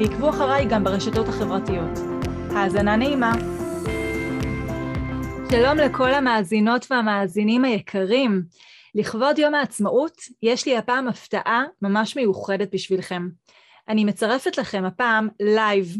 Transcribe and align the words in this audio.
ועקבו 0.00 0.30
אחריי 0.30 0.66
גם 0.70 0.84
ברשתות 0.84 1.28
החברתיות. 1.28 1.98
האזנה 2.50 2.96
נעימה. 2.96 3.32
שלום 5.50 5.78
לכל 5.78 6.14
המאזינות 6.14 6.86
והמאזינים 6.90 7.64
היקרים. 7.64 8.42
לכבוד 8.94 9.38
יום 9.38 9.54
העצמאות, 9.54 10.12
יש 10.42 10.66
לי 10.66 10.76
הפעם 10.76 11.08
הפתעה 11.08 11.64
ממש 11.82 12.16
מיוחדת 12.16 12.74
בשבילכם. 12.74 13.28
אני 13.88 14.04
מצרפת 14.04 14.58
לכם 14.58 14.84
הפעם 14.84 15.28
live 15.40 15.96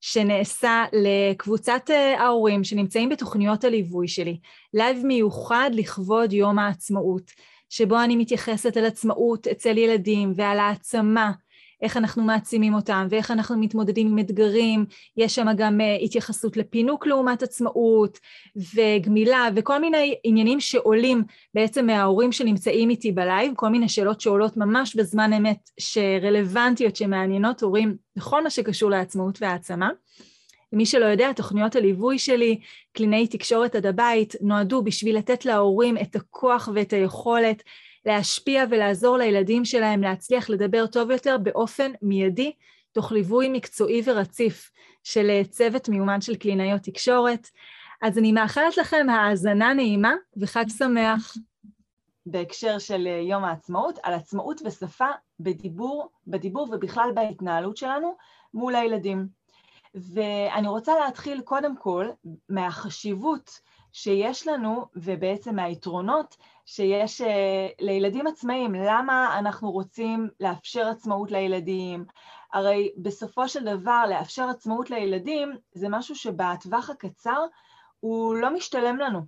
שנעשה 0.00 0.84
לקבוצת 0.92 1.90
אה, 1.90 2.20
ההורים 2.20 2.64
שנמצאים 2.64 3.08
בתוכניות 3.08 3.64
הליווי 3.64 4.08
שלי, 4.08 4.38
live 4.74 5.06
מיוחד 5.06 5.70
לכבוד 5.72 6.32
יום 6.32 6.58
העצמאות, 6.58 7.30
שבו 7.70 8.00
אני 8.02 8.16
מתייחסת 8.16 8.76
על 8.76 8.84
עצמאות 8.84 9.46
אצל 9.46 9.78
ילדים 9.78 10.32
ועל 10.36 10.58
העצמה 10.58 11.32
איך 11.82 11.96
אנחנו 11.96 12.24
מעצימים 12.24 12.74
אותם 12.74 13.06
ואיך 13.10 13.30
אנחנו 13.30 13.58
מתמודדים 13.58 14.06
עם 14.06 14.18
אתגרים, 14.18 14.86
יש 15.16 15.34
שם 15.34 15.46
גם 15.56 15.80
אה, 15.80 15.96
התייחסות 15.96 16.56
לפינוק 16.56 17.06
לעומת 17.06 17.42
עצמאות 17.42 18.18
וגמילה 18.74 19.48
וכל 19.56 19.78
מיני 19.78 20.14
עניינים 20.24 20.60
שעולים 20.60 21.22
בעצם 21.54 21.86
מההורים 21.86 22.32
שנמצאים 22.32 22.90
איתי 22.90 23.12
ב-live, 23.12 23.52
כל 23.56 23.68
מיני 23.68 23.88
שאלות 23.88 24.20
שעולות 24.20 24.56
ממש 24.56 24.96
בזמן 24.96 25.32
אמת 25.32 25.70
שרלוונטיות, 25.80 26.96
שמעניינות 26.96 27.62
הורים 27.62 27.96
בכל 28.16 28.42
מה 28.42 28.50
שקשור 28.50 28.90
לעצמאות 28.90 29.38
והעצמה. 29.42 29.90
למי 30.72 30.86
שלא 30.86 31.06
יודע, 31.06 31.32
תוכניות 31.32 31.76
הליווי 31.76 32.18
שלי, 32.18 32.60
קלינאי 32.92 33.26
תקשורת 33.26 33.74
עד 33.74 33.86
הבית, 33.86 34.34
נועדו 34.40 34.82
בשביל 34.82 35.16
לתת 35.16 35.44
להורים 35.44 35.96
את 35.98 36.16
הכוח 36.16 36.68
ואת 36.74 36.92
היכולת 36.92 37.62
להשפיע 38.08 38.64
ולעזור 38.70 39.16
לילדים 39.16 39.64
שלהם 39.64 40.02
להצליח 40.02 40.50
לדבר 40.50 40.86
טוב 40.86 41.10
יותר 41.10 41.36
באופן 41.42 41.92
מיידי, 42.02 42.52
תוך 42.92 43.12
ליווי 43.12 43.48
מקצועי 43.48 44.02
ורציף 44.04 44.70
של 45.04 45.30
אה, 45.30 45.42
צוות 45.50 45.88
מיומן 45.88 46.20
של 46.20 46.36
קלינאיות 46.36 46.82
תקשורת. 46.82 47.48
אז 48.02 48.18
אני 48.18 48.32
מאחלת 48.32 48.76
לכם 48.76 49.06
האזנה 49.10 49.72
נעימה 49.72 50.14
וחג 50.36 50.64
שמח. 50.78 51.36
בהקשר 52.26 52.78
של 52.78 53.06
אה, 53.06 53.20
יום 53.30 53.44
העצמאות, 53.44 53.98
על 54.02 54.14
עצמאות 54.14 54.60
ושפה 54.64 55.08
בדיבור, 55.40 56.08
בדיבור 56.26 56.68
ובכלל 56.72 57.10
בהתנהלות 57.14 57.76
שלנו 57.76 58.16
מול 58.54 58.74
הילדים. 58.74 59.28
ואני 59.94 60.68
רוצה 60.68 60.92
להתחיל 60.98 61.40
קודם 61.40 61.76
כל 61.76 62.08
מהחשיבות 62.48 63.50
שיש 63.92 64.46
לנו, 64.46 64.86
ובעצם 64.96 65.56
מהיתרונות 65.56 66.36
שיש 66.70 67.20
uh, 67.20 67.24
לילדים 67.80 68.26
עצמאיים. 68.26 68.74
למה 68.74 69.38
אנחנו 69.38 69.70
רוצים 69.70 70.28
לאפשר 70.40 70.86
עצמאות 70.86 71.30
לילדים? 71.30 72.04
הרי 72.52 72.92
בסופו 72.96 73.48
של 73.48 73.64
דבר 73.64 74.02
לאפשר 74.08 74.48
עצמאות 74.48 74.90
לילדים 74.90 75.56
זה 75.72 75.88
משהו 75.88 76.14
שבטווח 76.14 76.90
הקצר 76.90 77.44
הוא 78.00 78.34
לא 78.34 78.54
משתלם 78.54 78.96
לנו, 78.96 79.20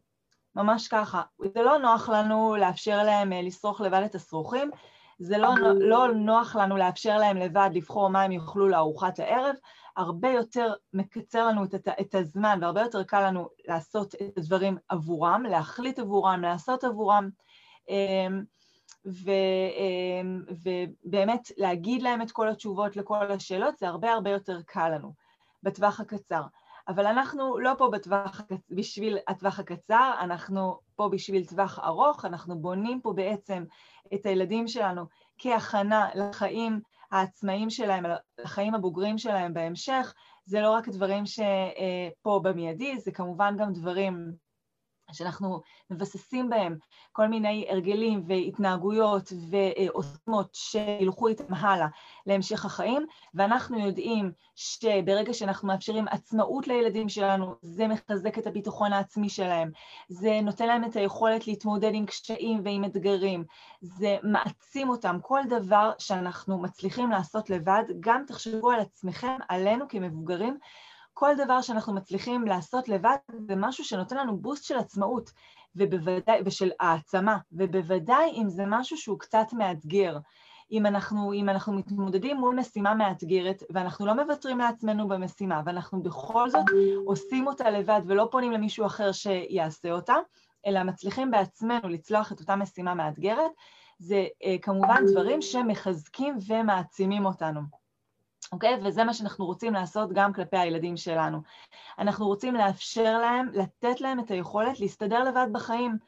ממש 0.57 0.89
ככה. 0.89 1.23
זה 1.55 1.63
לא 1.63 1.79
נוח 1.79 2.09
לנו 2.09 2.57
לאפשר 2.57 3.03
להם 3.03 3.33
uh, 3.33 3.37
לשרוך 3.47 3.81
לבד 3.81 4.03
את 4.05 4.15
השרוכים, 4.15 4.71
זה 5.21 5.39
לא, 5.39 5.55
לא 5.81 6.09
נוח 6.15 6.57
לנו 6.57 6.77
לאפשר 6.77 7.19
להם 7.19 7.37
לבד 7.37 7.71
לבחור 7.75 8.09
מה 8.09 8.23
הם 8.23 8.33
יאכלו 8.33 8.69
לארוחת 8.69 9.19
הערב, 9.19 9.55
הרבה 9.97 10.29
יותר 10.29 10.73
מקצר 10.93 11.47
לנו 11.47 11.65
את, 11.65 11.89
את 12.01 12.15
הזמן 12.15 12.59
והרבה 12.63 12.81
יותר 12.81 13.03
קל 13.03 13.27
לנו 13.27 13.49
לעשות 13.69 14.15
את 14.15 14.39
הדברים 14.39 14.77
עבורם, 14.89 15.43
להחליט 15.49 15.99
עבורם, 15.99 16.41
לעשות 16.43 16.85
עבורם, 16.85 17.31
אמ, 17.89 18.43
ו, 19.07 19.31
אמ, 19.77 20.43
ובאמת 20.65 21.51
להגיד 21.57 22.03
להם 22.03 22.23
את 22.23 22.31
כל 22.31 22.49
התשובות 22.49 22.97
לכל 22.97 23.33
השאלות, 23.33 23.79
זה 23.79 23.89
הרבה 23.89 24.13
הרבה 24.13 24.31
יותר 24.31 24.63
קל 24.67 24.89
לנו 24.89 25.13
בטווח 25.63 26.01
הקצר. 26.01 26.43
אבל 26.91 27.07
אנחנו 27.07 27.59
לא 27.59 27.73
פה 27.79 27.89
בטווח, 27.93 28.41
בשביל 28.71 29.19
הטווח 29.29 29.59
הקצר, 29.59 30.13
אנחנו 30.21 30.79
פה 30.97 31.09
בשביל 31.09 31.47
טווח 31.47 31.79
ארוך, 31.79 32.25
אנחנו 32.25 32.59
בונים 32.59 33.01
פה 33.01 33.13
בעצם 33.13 33.65
את 34.15 34.27
הילדים 34.27 34.69
שלנו 34.69 35.05
כהכנה 35.39 36.09
לחיים 36.15 36.81
העצמאים 37.11 37.71
שלהם, 37.71 38.05
לחיים 38.39 38.75
הבוגרים 38.75 39.19
שלהם 39.19 39.55
בהמשך, 39.55 40.15
זה 40.45 40.61
לא 40.61 40.71
רק 40.71 40.89
דברים 40.89 41.25
שפה 41.27 42.41
במיידי, 42.43 42.99
זה 42.99 43.13
כמובן 43.13 43.57
גם 43.59 43.73
דברים 43.73 44.33
שאנחנו 45.13 45.61
מבססים 45.91 46.51
בהם 46.51 46.77
כל 47.13 47.27
מיני 47.27 47.67
הרגלים 47.71 48.23
והתנהגויות 48.27 49.33
ועוצמות 49.51 50.49
שילכו 50.53 51.29
איתם 51.29 51.55
הלאה 51.55 51.87
להמשך 52.27 52.65
החיים, 52.65 53.07
ואנחנו 53.35 53.79
יודעים 53.79 54.33
שברגע 54.57 55.35
שאנחנו 55.35 55.69
מאפשרים 55.69 56.09
עצמאות 56.09 56.69
לילדים 56.69 57.09
שלנו, 57.09 57.55
זה 57.63 57.89
מחזק 57.89 58.39
את 58.39 58.47
הביטחון 58.47 58.93
העצמי 58.93 59.29
שלהם, 59.29 59.71
זה 60.09 60.41
נותן 60.43 60.67
להם 60.67 60.85
את 60.85 60.97
היכולת 60.97 61.47
להתמודד 61.47 61.91
עם 61.95 62.07
קשיים 62.07 62.61
ועם 62.65 62.85
אתגרים, 62.85 63.45
זה 63.81 64.17
מעצים 64.23 64.89
אותם. 64.89 65.19
כל 65.23 65.41
דבר 65.49 65.93
שאנחנו 65.99 66.63
מצליחים 66.63 67.11
לעשות 67.11 67.51
לבד, 67.51 67.83
גם 68.01 68.25
תחשבו 68.27 68.71
על 68.71 68.81
עצמכם, 68.81 69.37
עלינו 69.49 69.89
כמבוגרים, 69.89 70.59
כל 71.21 71.35
דבר 71.45 71.61
שאנחנו 71.61 71.95
מצליחים 71.95 72.45
לעשות 72.47 72.89
לבד 72.89 73.17
זה 73.49 73.55
משהו 73.57 73.85
שנותן 73.85 74.17
לנו 74.17 74.37
בוסט 74.37 74.65
של 74.65 74.79
עצמאות 74.79 75.31
ובוודאי, 75.77 76.41
ושל 76.45 76.71
העצמה, 76.81 77.39
ובוודאי 77.53 78.31
אם 78.37 78.49
זה 78.49 78.63
משהו 78.67 78.97
שהוא 78.97 79.19
קצת 79.19 79.47
מאתגר. 79.53 80.19
אם 80.73 80.87
אנחנו, 80.87 81.33
אם 81.33 81.49
אנחנו 81.49 81.73
מתמודדים 81.73 82.37
מול 82.37 82.55
משימה 82.55 82.95
מאתגרת 82.95 83.63
ואנחנו 83.71 84.07
לא 84.07 84.15
מוותרים 84.15 84.59
לעצמנו 84.59 85.09
במשימה 85.09 85.63
ואנחנו 85.67 86.03
בכל 86.03 86.51
זאת 86.51 86.65
עושים 87.07 87.47
אותה 87.47 87.71
לבד 87.71 88.01
ולא 88.07 88.29
פונים 88.31 88.53
למישהו 88.53 88.87
אחר 88.87 89.13
שיעשה 89.13 89.93
אותה, 89.93 90.15
אלא 90.67 90.83
מצליחים 90.83 91.31
בעצמנו 91.31 91.89
לצלוח 91.89 92.33
את 92.33 92.41
אותה 92.41 92.57
משימה 92.57 92.95
מאתגרת, 92.95 93.51
זה 93.99 94.27
אה, 94.45 94.57
כמובן 94.63 95.05
דברים 95.13 95.43
שמחזקים 95.43 96.37
ומעצימים 96.47 97.27
אותנו. 97.27 97.80
אוקיי? 98.53 98.79
וזה 98.85 99.05
מה 99.05 99.15
שאנחנו 99.15 99.47
רוצים 99.47 99.75
לעשות 99.75 100.13
גם 100.13 100.33
כלפי 100.33 100.57
הילדים 100.57 100.97
שלנו. 100.97 101.39
אנחנו 101.99 102.27
רוצים 102.27 102.55
לאפשר 102.55 103.19
להם, 103.19 103.49
לתת 103.53 104.01
להם 104.01 104.21
את 104.21 104.31
היכולת 104.31 104.81
להסתדר 104.81 105.25
לבד 105.25 105.47
בחיים. 105.53 105.99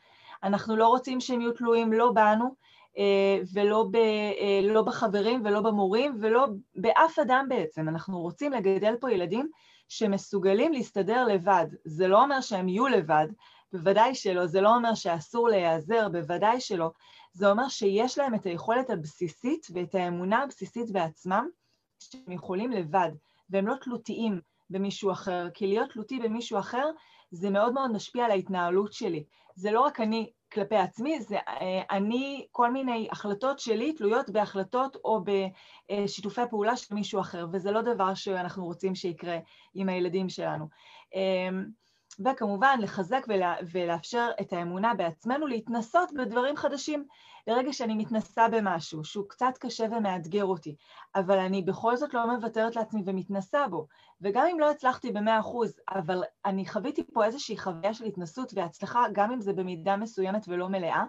אנחנו 0.42 0.76
לא 0.76 0.88
רוצים 0.88 1.20
שהם 1.20 1.40
יהיו 1.40 1.52
תלויים 1.52 1.92
לא 1.92 2.12
בנו, 2.12 2.54
אה, 2.98 3.38
ולא 3.52 3.86
ב, 3.90 3.96
אה, 3.96 4.60
לא 4.62 4.82
בחברים 4.82 5.42
ולא 5.44 5.60
במורים 5.60 6.16
ולא 6.20 6.46
באף 6.74 7.18
אדם 7.18 7.46
בעצם. 7.48 7.88
אנחנו 7.88 8.20
רוצים 8.20 8.52
לגדל 8.52 8.94
פה 9.00 9.12
ילדים 9.12 9.48
שמסוגלים 9.88 10.72
להסתדר 10.72 11.24
לבד. 11.24 11.66
זה 11.84 12.08
לא 12.08 12.22
אומר 12.22 12.40
שהם 12.40 12.68
יהיו 12.68 12.86
לבד, 12.86 13.26
בוודאי 13.72 14.14
שלא, 14.14 14.46
זה 14.46 14.60
לא 14.60 14.74
אומר 14.74 14.94
שאסור 14.94 15.48
להיעזר, 15.48 16.08
בוודאי 16.08 16.60
שלא. 16.60 16.90
זה 17.32 17.50
אומר 17.50 17.68
שיש 17.68 18.18
להם 18.18 18.34
את 18.34 18.46
היכולת 18.46 18.90
הבסיסית 18.90 19.66
ואת 19.74 19.94
האמונה 19.94 20.42
הבסיסית 20.42 20.90
בעצמם, 20.90 21.48
שהם 22.10 22.32
יכולים 22.32 22.70
לבד, 22.70 23.10
והם 23.50 23.66
לא 23.66 23.74
תלותיים 23.82 24.40
במישהו 24.70 25.12
אחר, 25.12 25.48
כי 25.54 25.66
להיות 25.66 25.90
תלותי 25.90 26.18
במישהו 26.18 26.58
אחר 26.58 26.90
זה 27.30 27.50
מאוד 27.50 27.72
מאוד 27.72 27.92
משפיע 27.92 28.24
על 28.24 28.30
ההתנהלות 28.30 28.92
שלי. 28.92 29.24
זה 29.54 29.70
לא 29.70 29.80
רק 29.80 30.00
אני 30.00 30.30
כלפי 30.52 30.76
עצמי, 30.76 31.20
זה 31.20 31.36
אה, 31.36 31.82
אני, 31.90 32.46
כל 32.50 32.72
מיני 32.72 33.08
החלטות 33.12 33.58
שלי 33.58 33.92
תלויות 33.92 34.30
בהחלטות 34.30 34.96
או 35.04 35.24
בשיתופי 35.24 36.40
פעולה 36.50 36.76
של 36.76 36.94
מישהו 36.94 37.20
אחר, 37.20 37.46
וזה 37.52 37.70
לא 37.70 37.82
דבר 37.82 38.14
שאנחנו 38.14 38.64
רוצים 38.64 38.94
שיקרה 38.94 39.38
עם 39.74 39.88
הילדים 39.88 40.28
שלנו. 40.28 40.68
וכמובן 42.24 42.78
לחזק 42.82 43.24
ולה, 43.28 43.54
ולאפשר 43.72 44.30
את 44.40 44.52
האמונה 44.52 44.94
בעצמנו 44.94 45.46
להתנסות 45.46 46.12
בדברים 46.12 46.56
חדשים. 46.56 47.06
לרגע 47.46 47.72
שאני 47.72 47.94
מתנסה 47.94 48.48
במשהו 48.48 49.04
שהוא 49.04 49.28
קצת 49.28 49.52
קשה 49.60 49.84
ומאתגר 49.90 50.44
אותי, 50.44 50.76
אבל 51.14 51.38
אני 51.38 51.62
בכל 51.62 51.96
זאת 51.96 52.14
לא 52.14 52.36
מוותרת 52.36 52.76
לעצמי 52.76 53.02
ומתנסה 53.06 53.68
בו, 53.68 53.86
וגם 54.20 54.46
אם 54.52 54.60
לא 54.60 54.70
הצלחתי 54.70 55.12
במאה 55.12 55.40
אחוז, 55.40 55.80
אבל 55.88 56.22
אני 56.44 56.66
חוויתי 56.66 57.02
פה 57.12 57.24
איזושהי 57.24 57.58
חוויה 57.58 57.94
של 57.94 58.04
התנסות 58.04 58.52
והצלחה, 58.54 59.04
גם 59.12 59.32
אם 59.32 59.40
זה 59.40 59.52
במידה 59.52 59.96
מסוימת 59.96 60.44
ולא 60.48 60.68
מלאה, 60.68 61.04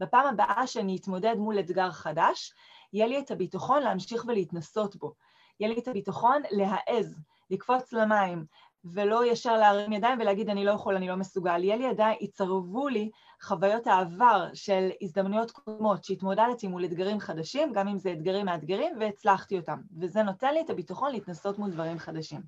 בפעם 0.00 0.26
הבאה 0.26 0.66
שאני 0.66 0.96
אתמודד 0.96 1.34
מול 1.38 1.60
אתגר 1.60 1.90
חדש, 1.90 2.52
יהיה 2.92 3.06
לי 3.06 3.18
את 3.18 3.30
הביטחון 3.30 3.82
להמשיך 3.82 4.24
ולהתנסות 4.28 4.96
בו. 4.96 5.12
יהיה 5.60 5.74
לי 5.74 5.80
את 5.80 5.88
הביטחון 5.88 6.42
להעז, 6.50 7.20
לקפוץ 7.50 7.92
למים, 7.92 8.44
ולא 8.92 9.26
ישר 9.26 9.56
להרים 9.56 9.92
ידיים 9.92 10.18
ולהגיד 10.20 10.50
אני 10.50 10.64
לא 10.64 10.70
יכול, 10.70 10.96
אני 10.96 11.08
לא 11.08 11.16
מסוגל. 11.16 11.64
יהיה 11.64 11.76
לי 11.76 11.84
ידיים, 11.84 12.16
יצרבו 12.20 12.88
לי 12.88 13.10
חוויות 13.42 13.86
העבר 13.86 14.48
של 14.54 14.88
הזדמנויות 15.02 15.50
קודמות 15.50 16.04
שהתמודדתי 16.04 16.68
מול 16.68 16.84
אתגרים 16.84 17.20
חדשים, 17.20 17.72
גם 17.72 17.88
אם 17.88 17.98
זה 17.98 18.12
אתגרים 18.12 18.46
מאתגרים, 18.46 18.92
והצלחתי 19.00 19.58
אותם. 19.58 19.78
וזה 20.00 20.22
נותן 20.22 20.54
לי 20.54 20.60
את 20.60 20.70
הביטחון 20.70 21.12
להתנסות 21.12 21.58
מול 21.58 21.70
דברים 21.70 21.98
חדשים. 21.98 22.40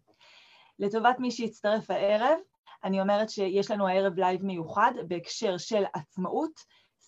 לטובת 0.78 1.16
מי 1.18 1.30
שיצטרף 1.30 1.90
הערב, 1.90 2.38
אני 2.84 3.00
אומרת 3.00 3.30
שיש 3.30 3.70
לנו 3.70 3.88
הערב 3.88 4.18
live 4.18 4.44
מיוחד 4.44 4.92
בהקשר 5.08 5.56
של 5.56 5.84
עצמאות, 5.92 6.60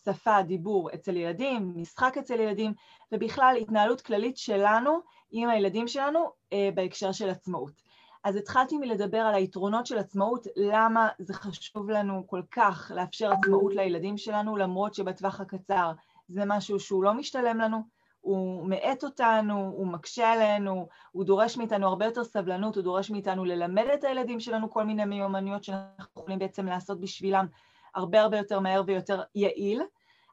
שפה, 0.04 0.42
דיבור 0.42 0.90
אצל 0.94 1.16
ילדים, 1.16 1.72
משחק 1.76 2.18
אצל 2.18 2.40
ילדים, 2.40 2.72
ובכלל 3.12 3.56
התנהלות 3.60 4.00
כללית 4.00 4.36
שלנו 4.36 4.98
עם 5.30 5.48
הילדים 5.48 5.88
שלנו 5.88 6.30
אה, 6.52 6.68
בהקשר 6.74 7.12
של 7.12 7.30
עצמאות. 7.30 7.89
אז 8.24 8.36
התחלתי 8.36 8.78
מלדבר 8.78 9.18
על 9.18 9.34
היתרונות 9.34 9.86
של 9.86 9.98
עצמאות, 9.98 10.46
למה 10.56 11.08
זה 11.18 11.34
חשוב 11.34 11.90
לנו 11.90 12.26
כל 12.26 12.42
כך 12.50 12.92
לאפשר 12.94 13.32
עצמאות 13.32 13.74
לילדים 13.74 14.18
שלנו, 14.18 14.56
למרות 14.56 14.94
שבטווח 14.94 15.40
הקצר 15.40 15.92
זה 16.28 16.42
משהו 16.46 16.80
שהוא 16.80 17.04
לא 17.04 17.14
משתלם 17.14 17.58
לנו, 17.58 17.82
הוא 18.20 18.68
מאט 18.68 19.04
אותנו, 19.04 19.72
הוא 19.76 19.86
מקשה 19.86 20.32
עלינו, 20.32 20.88
הוא 21.12 21.24
דורש 21.24 21.56
מאיתנו 21.56 21.88
הרבה 21.88 22.04
יותר 22.04 22.24
סבלנות, 22.24 22.76
הוא 22.76 22.84
דורש 22.84 23.10
מאיתנו 23.10 23.44
ללמד 23.44 23.86
את 23.94 24.04
הילדים 24.04 24.40
שלנו 24.40 24.70
כל 24.70 24.84
מיני 24.84 25.04
מיומנויות 25.04 25.64
שאנחנו 25.64 26.20
יכולים 26.22 26.38
בעצם 26.38 26.66
לעשות 26.66 27.00
בשבילם 27.00 27.46
הרבה 27.94 28.20
הרבה 28.20 28.38
יותר 28.38 28.60
מהר 28.60 28.82
ויותר 28.86 29.22
יעיל, 29.34 29.82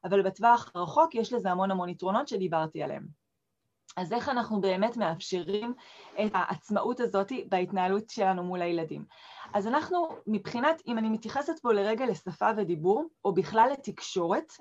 אבל 0.03 0.21
בטווח 0.21 0.71
הרחוק 0.75 1.15
יש 1.15 1.33
לזה 1.33 1.51
המון 1.51 1.71
המון 1.71 1.89
יתרונות 1.89 2.27
שדיברתי 2.27 2.83
עליהם. 2.83 3.26
אז 3.97 4.13
איך 4.13 4.29
אנחנו 4.29 4.61
באמת 4.61 4.97
מאפשרים 4.97 5.73
את 6.25 6.31
העצמאות 6.33 6.99
הזאת 6.99 7.31
בהתנהלות 7.49 8.09
שלנו 8.09 8.43
מול 8.43 8.61
הילדים? 8.61 9.05
אז 9.53 9.67
אנחנו, 9.67 10.07
מבחינת, 10.27 10.81
אם 10.87 10.97
אני 10.97 11.09
מתייחסת 11.09 11.59
פה 11.59 11.73
לרגע 11.73 12.05
לשפה 12.05 12.49
ודיבור, 12.57 13.05
או 13.25 13.33
בכלל 13.33 13.69
לתקשורת, 13.73 14.53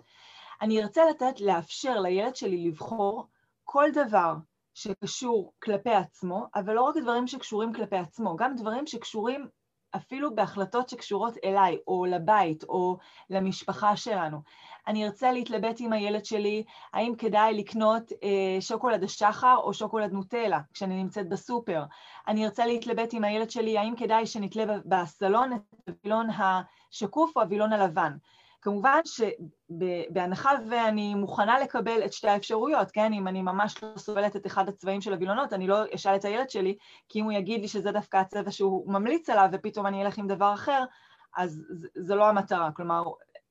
אני 0.63 0.83
ארצה 0.83 1.03
לתת, 1.11 1.41
לאפשר 1.41 2.01
לילד 2.01 2.37
שלי 2.37 2.69
לבחור 2.69 3.29
כל 3.65 3.91
דבר 3.95 4.35
שקשור 4.75 5.53
כלפי 5.63 5.95
עצמו, 5.95 6.47
אבל 6.55 6.75
לא 6.75 6.83
רק 6.83 6.97
דברים 6.97 7.27
שקשורים 7.27 7.73
כלפי 7.73 7.97
עצמו, 7.97 8.37
גם 8.37 8.55
דברים 8.55 8.87
שקשורים 8.87 9.49
אפילו 9.97 10.35
בהחלטות 10.35 10.89
שקשורות 10.89 11.35
אליי, 11.45 11.79
או 11.87 12.05
לבית, 12.05 12.65
או 12.65 12.99
למשפחה 13.31 13.97
שלנו. 13.97 14.43
אני 14.87 15.05
ארצה 15.05 15.33
להתלבט 15.33 15.77
עם 15.79 15.93
הילד 15.93 16.25
שלי, 16.25 16.65
האם 16.93 17.13
כדאי 17.19 17.55
לקנות 17.55 18.13
אה, 18.23 18.61
שוקולד 18.61 19.05
השחר 19.05 19.57
או 19.57 19.75
שוקולד 19.75 20.13
נוטלה 20.13 20.61
כשאני 20.73 21.03
נמצאת 21.03 21.29
בסופר. 21.29 21.85
אני 22.29 22.45
ארצה 22.45 22.67
להתלבט 22.67 23.09
עם 23.13 23.25
הילד 23.25 23.51
שלי, 23.51 23.79
האם 23.79 23.95
כדאי 23.97 24.27
שנתלה 24.27 24.65
בסלון 24.85 25.53
את 25.53 25.89
הווילון 25.89 26.29
השקוף 26.31 27.37
או 27.37 27.43
הווילון 27.43 27.73
הלבן. 27.73 28.13
כמובן 28.67 29.01
שבהנחה 29.05 30.51
ואני 30.71 31.15
מוכנה 31.15 31.59
לקבל 31.59 32.05
את 32.05 32.13
שתי 32.13 32.29
האפשרויות, 32.29 32.91
כן? 32.91 33.13
אם 33.13 33.29
אני 33.29 33.43
ממש 33.43 33.83
לא 33.83 33.99
סובלת 33.99 34.37
את 34.37 34.47
אחד 34.47 34.69
הצבעים 34.69 35.01
של 35.01 35.13
הווילונות, 35.13 35.53
אני 35.53 35.67
לא 35.67 35.77
אשאל 35.95 36.17
את 36.17 36.25
הילד 36.25 36.51
שלי, 36.51 36.77
כי 37.09 37.21
אם 37.21 37.25
הוא 37.25 37.33
יגיד 37.33 37.61
לי 37.61 37.69
שזה 37.69 37.93
דווקא 37.93 38.17
הצבע 38.17 38.51
שהוא 38.51 38.93
ממליץ 38.93 39.31
עליו 39.31 39.49
ופתאום 39.53 39.87
אני 39.87 40.03
אלך 40.03 40.19
עם 40.19 40.27
דבר 40.27 40.55
אחר, 40.55 40.85
אז 41.37 41.63
זו 41.97 42.17
לא 42.17 42.29
המטרה. 42.29 42.71
כלומר, 42.73 43.03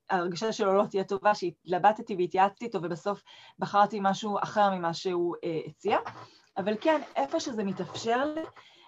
ההרגשה 0.09 0.51
שלו 0.51 0.73
לא 0.73 0.83
תהיה 0.89 1.03
טובה, 1.03 1.35
שהתלבטתי 1.35 2.15
והתייעצתי 2.15 2.65
איתו 2.65 2.79
ובסוף 2.81 3.21
בחרתי 3.59 3.99
משהו 4.01 4.37
אחר 4.43 4.69
ממה 4.69 4.93
שהוא 4.93 5.35
אה, 5.43 5.59
הציע. 5.67 5.97
אבל 6.57 6.73
כן, 6.81 7.01
איפה 7.15 7.39
שזה 7.39 7.63
מתאפשר 7.63 8.25
לי, 8.25 8.41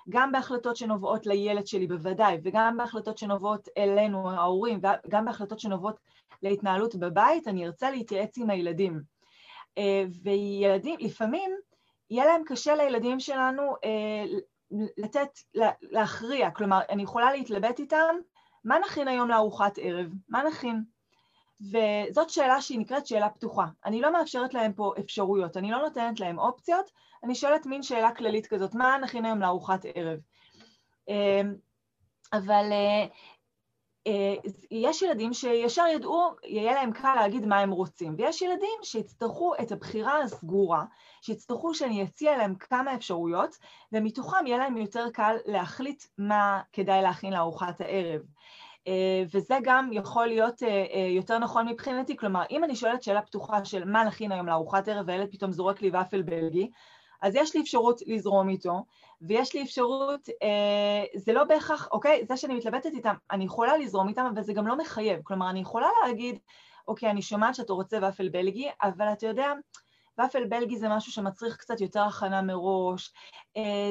גם 0.09 0.31
בהחלטות 0.31 0.75
שנובעות 0.75 1.25
לילד 1.25 1.68
שלי 1.68 1.88
בוודאי, 1.88 2.38
וגם 2.44 2.77
בהחלטות 2.77 3.18
שנובעות 3.18 3.68
אלינו, 3.77 4.31
ההורים, 4.31 4.80
וגם 5.07 5.25
בהחלטות 5.25 5.59
שנובעות 5.59 6.00
להתנהלות 6.44 6.95
בבית, 6.95 7.48
אני 7.48 7.65
ארצה 7.65 7.92
להתייעץ 7.92 8.38
עם 8.38 8.50
הילדים. 8.50 9.01
אה, 9.77 10.04
וילדים, 10.24 10.95
לפעמים 11.00 11.51
יהיה 12.09 12.25
להם 12.25 12.42
קשה 12.45 12.75
לילדים 12.75 13.19
שלנו 13.19 13.62
אה, 13.83 14.25
לתת, 14.98 15.30
להכריע, 15.81 16.51
כלומר, 16.51 16.80
אני 16.89 17.04
יכולה 17.04 17.31
להתלבט 17.31 17.80
איתם, 17.80 18.15
מה 18.63 18.80
נכין 18.80 19.07
היום 19.07 19.30
לארוחת 19.30 19.77
ערב? 19.81 20.13
מה 20.30 20.44
נכין? 20.44 20.83
וזאת 21.62 22.30
שאלה 22.30 22.62
שהיא 22.62 22.80
נקראת 22.80 23.07
שאלה 23.07 23.30
פתוחה. 23.30 23.65
אני 23.86 24.01
לא 24.01 24.13
מאפשרת 24.13 24.54
להם 24.54 24.74
פה 24.74 24.94
אפשרויות, 25.00 25.57
אני 25.57 25.71
לא 25.71 25.77
נותנת 25.77 26.19
להם 26.19 26.39
אופציות, 26.39 26.92
אני 27.24 27.36
שואלת 27.36 27.65
מין 27.65 27.83
שאלה 27.83 28.12
כללית 28.12 28.48
כזאת, 28.48 28.75
מה 28.75 28.98
נכין 29.01 29.25
היום 29.25 29.42
לארוחת 29.42 29.86
ערב? 29.94 30.19
אמ, 31.07 31.56
אבל 32.33 32.69
אה, 32.71 33.06
אה, 34.07 34.36
יש 34.71 35.01
ילדים 35.01 35.33
שישר 35.33 35.86
ידעו, 35.95 36.30
יהיה 36.44 36.74
להם 36.74 36.92
קל 36.92 37.15
להגיד 37.15 37.45
מה 37.45 37.59
הם 37.59 37.71
רוצים, 37.71 38.15
ויש 38.18 38.42
ילדים 38.42 38.80
שיצטרכו 38.83 39.54
את 39.62 39.71
הבחירה 39.71 40.21
הסגורה, 40.21 40.86
שיצטרכו 41.21 41.74
שאני 41.74 42.04
אציע 42.04 42.38
להם 42.38 42.56
כמה 42.56 42.95
אפשרויות, 42.95 43.57
ומתוכם 43.92 44.48
יהיה 44.48 44.57
להם 44.57 44.77
יותר 44.77 45.09
קל 45.13 45.36
להחליט 45.45 46.04
מה 46.18 46.62
כדאי 46.74 47.01
להכין 47.01 47.33
לארוחת 47.33 47.81
הערב. 47.81 48.21
אה, 48.88 49.24
וזה 49.34 49.57
גם 49.63 49.89
יכול 49.94 50.28
להיות 50.28 50.63
אה, 50.63 50.86
אה, 50.94 51.07
יותר 51.10 51.39
נכון 51.39 51.68
מבחינתי, 51.68 52.18
כלומר, 52.18 52.44
אם 52.51 52.63
אני 52.63 52.75
שואלת 52.75 53.04
שאלה 53.04 53.22
פתוחה 53.22 53.66
של 53.66 53.86
מה 53.86 54.04
נכין 54.04 54.31
היום 54.31 54.48
לארוחת 54.48 54.88
ערב 54.88 55.06
והילד 55.07 55.31
פתאום 55.31 55.51
זורק 55.51 55.81
לי 55.81 55.89
ופל 55.89 56.22
בלגי, 56.22 56.72
אז 57.22 57.36
יש 57.36 57.56
לי 57.56 57.62
אפשרות 57.62 58.01
לזרום 58.07 58.50
איתו, 58.50 58.86
ויש 59.22 59.56
לי 59.56 59.63
אפשרות, 59.63 60.30
זה 61.16 61.34
לא 61.34 61.44
בהכרח, 61.44 61.88
אוקיי, 61.92 62.25
זה 62.28 62.38
שאני 62.38 62.56
מתלבטת 62.56 62.89
איתם, 62.94 63.13
אני 63.31 63.44
יכולה 63.44 63.78
לזרום 63.78 64.07
איתם, 64.07 64.30
אבל 64.34 64.42
זה 64.42 64.54
גם 64.54 64.68
לא 64.68 64.78
מחייב. 64.78 65.19
כלומר, 65.24 65.50
אני 65.50 65.60
יכולה 65.60 65.88
להגיד, 66.06 66.40
אוקיי, 66.88 67.10
אני 67.10 67.22
שומעת 67.22 67.56
שאתה 67.56 67.74
רוצה 67.74 68.00
ופל 68.10 68.30
בלגי, 68.30 68.69
אבל 68.83 69.12
אתה 69.12 69.28
יודע, 69.28 69.54
ופל 70.22 70.45
בלגי 70.45 70.78
זה 70.78 70.90
משהו 70.90 71.12
שמצריך 71.12 71.57
קצת 71.57 71.81
יותר 71.81 72.01
הכנה 72.01 72.42
מראש, 72.42 73.13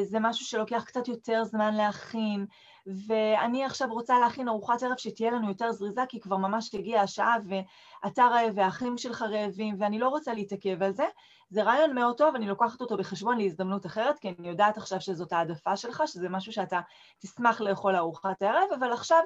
זה 0.02 0.18
משהו 0.20 0.46
שלוקח 0.46 0.84
קצת 0.86 1.08
יותר 1.08 1.44
זמן 1.44 1.74
להכין, 1.74 2.46
ואני 2.86 3.64
עכשיו 3.64 3.88
רוצה 3.90 4.18
להכין 4.18 4.48
ארוחת 4.48 4.82
ערב 4.82 4.96
שתהיה 4.96 5.30
לנו 5.30 5.48
יותר 5.48 5.72
זריזה, 5.72 6.02
כי 6.08 6.20
כבר 6.20 6.36
ממש 6.36 6.74
הגיעה 6.74 7.02
השעה 7.02 7.36
ואתה 7.48 8.24
רעב 8.24 8.52
והאחים 8.54 8.98
שלך 8.98 9.22
רעבים, 9.22 9.74
ואני 9.78 9.98
לא 9.98 10.08
רוצה 10.08 10.34
להתעכב 10.34 10.82
על 10.82 10.92
זה. 10.92 11.04
זה 11.50 11.62
רעיון 11.62 11.94
מאוד 11.94 12.16
טוב, 12.16 12.34
אני 12.34 12.46
לוקחת 12.46 12.80
אותו 12.80 12.96
בחשבון 12.96 13.38
להזדמנות 13.38 13.86
אחרת, 13.86 14.18
כי 14.18 14.34
אני 14.38 14.48
יודעת 14.48 14.76
עכשיו 14.76 15.00
שזאת 15.00 15.32
העדפה 15.32 15.76
שלך, 15.76 16.02
שזה 16.06 16.28
משהו 16.28 16.52
שאתה 16.52 16.80
תשמח 17.18 17.60
לאכול 17.60 17.96
ארוחת 17.96 18.42
ערב, 18.42 18.68
אבל 18.78 18.92
עכשיו 18.92 19.20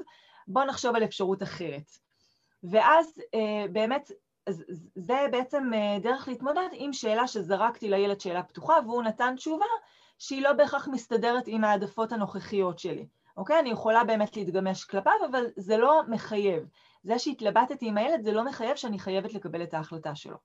בוא 0.49 0.65
נחשוב 0.65 0.97
על 0.97 1.05
אפשרות 1.05 1.43
אחרת. 1.43 1.91
ואז 2.63 3.23
אה, 3.35 3.65
באמת, 3.73 4.11
זה 4.95 5.27
בעצם 5.31 5.71
אה, 5.75 5.99
דרך 6.03 6.29
להתמודד 6.29 6.69
עם 6.73 6.93
שאלה 6.93 7.27
שזרקתי 7.27 7.89
לילד 7.89 8.21
שאלה 8.21 8.43
פתוחה, 8.43 8.75
והוא 8.87 9.03
נתן 9.03 9.35
תשובה 9.37 9.67
שהיא 10.19 10.43
לא 10.43 10.53
בהכרח 10.53 10.89
מסתדרת 10.89 11.45
עם 11.47 11.65
העדפות 11.65 12.13
הנוכחיות 12.13 12.79
שלי. 12.79 13.07
אוקיי? 13.41 13.59
אני 13.59 13.71
יכולה 13.71 14.05
באמת 14.05 14.37
להתגמש 14.37 14.85
כלפיו, 14.85 15.13
אבל 15.31 15.45
זה 15.57 15.77
לא 15.77 16.03
מחייב. 16.09 16.63
זה 17.05 17.19
שהתלבטתי 17.19 17.89
עם 17.89 17.99
הילד 17.99 18.25
זה 18.25 18.33
לא 18.33 18.45
מחייב 18.45 18.77
שאני 18.77 18.99
חייבת 18.99 19.35
לקבל 19.35 19.63
את 19.63 19.75
ההחלטה 19.75 20.15
שלו. 20.15 20.37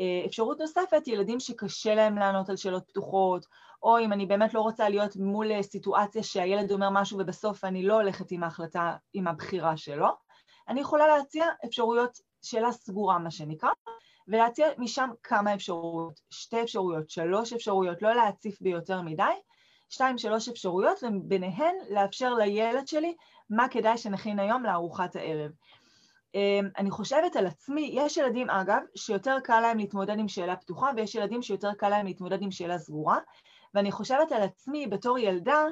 אה, 0.00 0.22
אפשרות 0.26 0.60
נוספת, 0.60 1.02
ילדים 1.08 1.40
שקשה 1.40 1.94
להם 1.94 2.18
לענות 2.18 2.48
על 2.48 2.56
שאלות 2.56 2.84
פתוחות, 2.88 3.46
או 3.82 3.98
אם 3.98 4.12
אני 4.12 4.26
באמת 4.26 4.54
לא 4.54 4.60
רוצה 4.60 4.88
להיות 4.88 5.16
מול 5.16 5.52
אה, 5.52 5.62
סיטואציה 5.62 6.22
שהילד 6.22 6.72
אומר 6.72 6.90
משהו 6.90 7.18
ובסוף 7.20 7.64
אני 7.64 7.82
לא 7.82 7.94
הולכת 7.94 8.30
עם 8.30 8.42
ההחלטה, 8.42 8.96
עם 9.12 9.28
הבחירה 9.28 9.76
שלו, 9.76 10.08
אני 10.68 10.80
יכולה 10.80 11.06
להציע 11.06 11.46
אפשרויות, 11.64 12.18
שאלה 12.42 12.72
סגורה 12.72 13.18
מה 13.18 13.30
שנקרא, 13.30 13.70
ולהציע 14.28 14.66
משם 14.78 15.10
כמה 15.22 15.54
אפשרויות, 15.54 16.20
שתי 16.30 16.62
אפשרויות, 16.62 17.10
שלוש 17.10 17.52
אפשרויות, 17.52 18.02
לא 18.02 18.14
להציף 18.14 18.60
ביותר 18.60 19.02
מדי, 19.02 19.22
שתיים, 19.94 20.18
שלוש 20.18 20.48
אפשרויות, 20.48 21.02
וביניהן 21.02 21.74
לאפשר 21.90 22.34
לילד 22.34 22.88
שלי 22.88 23.14
מה 23.50 23.68
כדאי 23.68 23.98
שנכין 23.98 24.38
היום 24.38 24.62
לארוחת 24.62 25.16
הערב. 25.16 25.50
אמ, 26.34 26.68
אני 26.78 26.90
חושבת 26.90 27.36
על 27.36 27.46
עצמי, 27.46 27.90
יש 27.92 28.16
ילדים 28.16 28.50
אגב, 28.50 28.80
שיותר 28.94 29.36
קל 29.44 29.60
להם 29.60 29.78
להתמודד 29.78 30.18
עם 30.18 30.28
שאלה 30.28 30.56
פתוחה, 30.56 30.90
ויש 30.96 31.14
ילדים 31.14 31.42
שיותר 31.42 31.74
קל 31.74 31.88
להם 31.88 32.06
להתמודד 32.06 32.42
עם 32.42 32.50
שאלה 32.50 32.78
סגורה, 32.78 33.18
ואני 33.74 33.92
חושבת 33.92 34.32
על 34.32 34.42
עצמי 34.42 34.86
בתור 34.86 35.18
ילדה, 35.18 35.66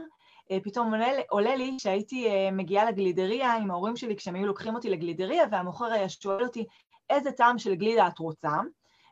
אה, 0.50 0.58
פתאום 0.62 0.94
עולה, 0.94 1.06
עולה 1.30 1.56
לי 1.56 1.78
שהייתי 1.78 2.28
אה, 2.28 2.50
מגיעה 2.50 2.90
לגלידריה 2.90 3.52
עם 3.52 3.70
ההורים 3.70 3.96
שלי 3.96 4.16
כשהם 4.16 4.34
היו 4.34 4.46
לוקחים 4.46 4.74
אותי 4.74 4.90
לגלידריה, 4.90 5.44
והמוכר 5.50 5.92
היה 5.92 6.08
שואל 6.08 6.44
אותי 6.44 6.64
איזה 7.10 7.32
טעם 7.32 7.58
של 7.58 7.74
גלידה 7.74 8.06
את 8.06 8.18
רוצה, 8.18 8.50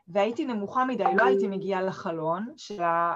והייתי 0.07 0.45
נמוכה 0.45 0.85
מדי, 0.85 1.03
לא 1.17 1.23
הייתי 1.23 1.47
מגיעה 1.47 1.81
לחלון, 1.81 2.53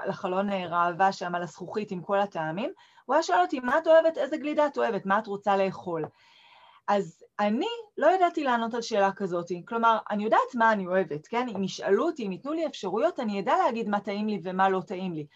לחלון 0.06 0.50
אה, 0.50 0.66
ראווה 0.66 1.12
שם 1.12 1.34
על 1.34 1.42
הזכוכית 1.42 1.90
עם 1.90 2.02
כל 2.02 2.20
הטעמים, 2.20 2.72
הוא 3.04 3.14
היה 3.14 3.22
שואל 3.22 3.40
אותי, 3.40 3.60
מה 3.60 3.78
את 3.78 3.86
אוהבת, 3.86 4.18
איזה 4.18 4.36
גלידה 4.36 4.66
את 4.66 4.78
אוהבת, 4.78 5.06
מה 5.06 5.18
את 5.18 5.26
רוצה 5.26 5.56
לאכול? 5.56 6.04
אז 6.88 7.24
אני 7.40 7.66
לא 7.98 8.06
ידעתי 8.06 8.44
לענות 8.44 8.74
על 8.74 8.82
שאלה 8.82 9.12
כזאת, 9.12 9.46
כלומר, 9.68 9.98
אני 10.10 10.24
יודעת 10.24 10.54
מה 10.54 10.72
אני 10.72 10.86
אוהבת, 10.86 11.26
כן? 11.26 11.48
אם 11.56 11.62
ישאלו 11.62 12.06
אותי, 12.06 12.26
אם 12.26 12.32
ייתנו 12.32 12.52
לי 12.52 12.66
אפשרויות, 12.66 13.20
אני 13.20 13.40
אדע 13.40 13.56
להגיד 13.56 13.88
מה 13.88 14.00
טעים 14.00 14.28
לי 14.28 14.40
ומה 14.42 14.68
לא 14.68 14.80
טעים 14.80 15.12
לי. 15.12 15.26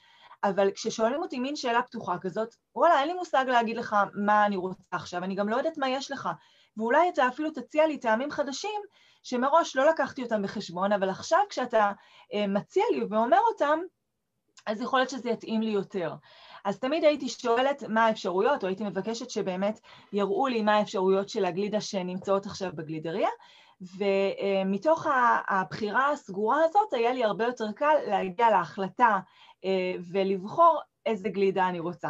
אבל 0.45 0.71
כששואלים 0.71 1.23
אותי 1.23 1.38
מין 1.38 1.57
שאלה 1.57 1.83
פתוחה 1.83 2.19
כזאת, 2.19 2.54
וואלה, 2.76 3.00
אין 3.00 3.09
לי 3.09 3.14
מושג 3.14 3.45
להגיד 3.49 3.76
לך 3.76 3.97
מה 4.14 4.47
אני 4.47 4.57
רוצה 4.57 4.83
עכשיו, 4.90 5.25
אני 5.25 5.35
גם 5.35 5.49
לא 5.49 5.57
יודעת 5.57 5.78
מה 5.78 5.88
יש 5.88 6.11
לך. 6.11 6.28
ואולי 6.76 7.09
אתה 7.09 7.28
אפילו 7.28 7.50
תציע 7.50 7.87
לי 7.87 7.99
טעמים 7.99 8.30
חדשים 8.30 8.80
שמראש 9.23 9.77
לא 9.77 9.91
לקחתי 9.91 10.23
אותם 10.23 10.43
בחשבון, 10.43 10.93
אבל 10.93 11.11
עכשיו 11.11 11.41
כשאתה 11.49 11.93
אה, 12.35 12.47
מציע 12.47 12.85
לי 12.91 13.05
ואומר 13.11 13.41
אותם, 13.53 13.79
אז 14.67 14.81
יכול 14.81 14.99
להיות 14.99 15.11
שזה 15.11 15.31
יתאים 15.31 15.62
לי 15.62 15.71
יותר. 15.71 16.15
אז 16.65 16.79
תמיד 16.79 17.05
הייתי 17.05 17.29
שואלת 17.29 17.83
מה 17.83 18.07
האפשרויות, 18.07 18.62
או 18.62 18.69
הייתי 18.69 18.85
מבקשת 18.85 19.31
שבאמת 19.31 19.81
יראו 20.12 20.47
לי 20.47 20.62
מה 20.62 20.77
האפשרויות 20.77 21.29
של 21.29 21.45
הגלידה 21.45 21.81
שנמצאות 21.81 22.47
עכשיו 22.47 22.71
בגלידריה, 22.75 23.29
ומתוך 23.81 25.07
הבחירה 25.49 26.11
הסגורה 26.11 26.65
הזאת 26.65 26.93
היה 26.93 27.12
לי 27.12 27.25
הרבה 27.25 27.45
יותר 27.45 27.73
קל 27.73 27.95
להגיע 28.07 28.50
להחלטה 28.50 29.19
אה, 29.65 29.93
ולבחור 30.12 30.81
איזה 31.07 31.29
גלידה 31.29 31.69
אני 31.69 31.81
רוצה. 31.81 32.09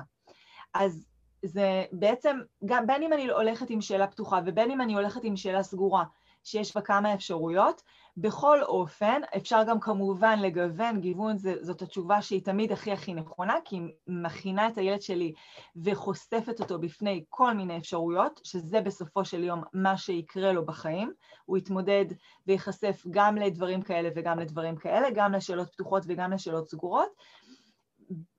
אז 0.75 1.07
זה 1.43 1.85
בעצם, 1.93 2.39
גם 2.65 2.87
בין 2.87 3.03
אם 3.03 3.13
אני 3.13 3.31
הולכת 3.31 3.71
עם 3.71 3.81
שאלה 3.81 4.07
פתוחה 4.07 4.41
ובין 4.47 4.71
אם 4.71 4.81
אני 4.81 4.95
הולכת 4.95 5.25
עם 5.25 5.37
שאלה 5.37 5.63
סגורה, 5.63 6.05
שיש 6.45 6.75
בה 6.75 6.81
כמה 6.81 7.15
אפשרויות, 7.15 7.83
בכל 8.17 8.63
אופן, 8.63 9.21
אפשר 9.37 9.63
גם 9.67 9.81
כמובן 9.81 10.39
לגוון, 10.39 11.01
גיוון 11.01 11.37
זאת 11.39 11.83
התשובה 11.83 12.23
שהיא 12.23 12.45
תמיד 12.45 12.73
הכי 12.73 12.93
הכי 12.93 13.15
נכונה, 13.15 13.55
כי 13.65 13.77
היא 13.77 13.89
מכינה 14.07 14.69
את 14.69 14.79
הילד 14.79 15.03
שלי 15.03 15.33
וחושפת 15.77 16.61
אותו 16.61 16.79
בפני 16.79 17.25
כל 17.29 17.55
מיני 17.55 17.77
אפשרויות, 17.77 18.41
שזה 18.45 18.81
בסופו 18.81 19.25
של 19.25 19.45
יום 19.45 19.63
מה 19.73 19.97
שיקרה 19.97 20.53
לו 20.53 20.67
בחיים. 20.67 21.13
הוא 21.45 21.59
יתמודד 21.59 22.05
וייחשף 22.47 23.03
גם 23.11 23.37
לדברים 23.37 23.83
כאלה 23.83 24.09
וגם 24.17 24.39
לדברים 24.39 24.77
כאלה, 24.77 25.09
גם 25.15 25.33
לשאלות 25.33 25.69
פתוחות 25.73 26.03
וגם 26.07 26.33
לשאלות 26.33 26.69
סגורות. 26.69 27.11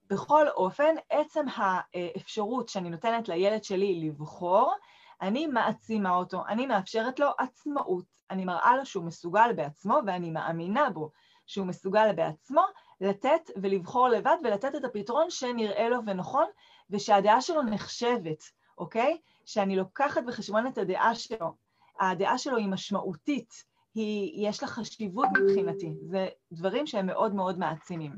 בכל 0.10 0.48
אופן, 0.50 0.96
עצם 1.10 1.46
האפשרות 1.56 2.70
שאני 2.70 2.90
נותנת 2.90 3.30
לילד 3.30 3.64
שלי 3.64 4.08
לבחור, 4.08 4.74
אני 5.22 5.48
מעצימה 5.48 6.16
אותו, 6.16 6.44
אני 6.48 6.66
מאפשרת 6.66 7.20
לו 7.20 7.28
עצמאות, 7.38 8.06
אני 8.32 8.46
מראה 8.46 8.78
לו 8.78 8.86
שהוא 8.86 9.04
מסוגל 9.04 9.54
בעצמו 9.56 10.00
ואני 10.06 10.32
מאמינה 10.32 10.90
בו 10.90 11.12
שהוא 11.46 11.68
מסוגל 11.68 12.14
בעצמו 12.16 12.62
לתת 13.02 13.50
ולבחור 13.62 14.08
לבד 14.08 14.38
ולתת 14.44 14.76
את 14.76 14.84
הפתרון 14.84 15.30
שנראה 15.30 15.90
לו 15.90 15.98
ונכון 16.06 16.46
ושהדעה 16.90 17.42
שלו 17.42 17.62
נחשבת, 17.62 18.44
אוקיי? 18.78 19.18
שאני 19.46 19.76
לוקחת 19.76 20.24
בחשבון 20.24 20.68
את 20.68 20.78
הדעה 20.78 21.16
שלו. 21.16 21.54
הדעה 22.00 22.38
שלו 22.38 22.58
היא 22.58 22.68
משמעותית, 22.68 23.54
היא, 23.96 24.50
יש 24.50 24.64
לה 24.64 24.68
חשיבות 24.68 25.30
מבחינתי, 25.42 25.94
זה 26.02 26.28
דברים 26.52 26.88
שהם 26.88 27.06
מאוד 27.06 27.36
מאוד 27.36 27.60
מעצימים. 27.60 28.16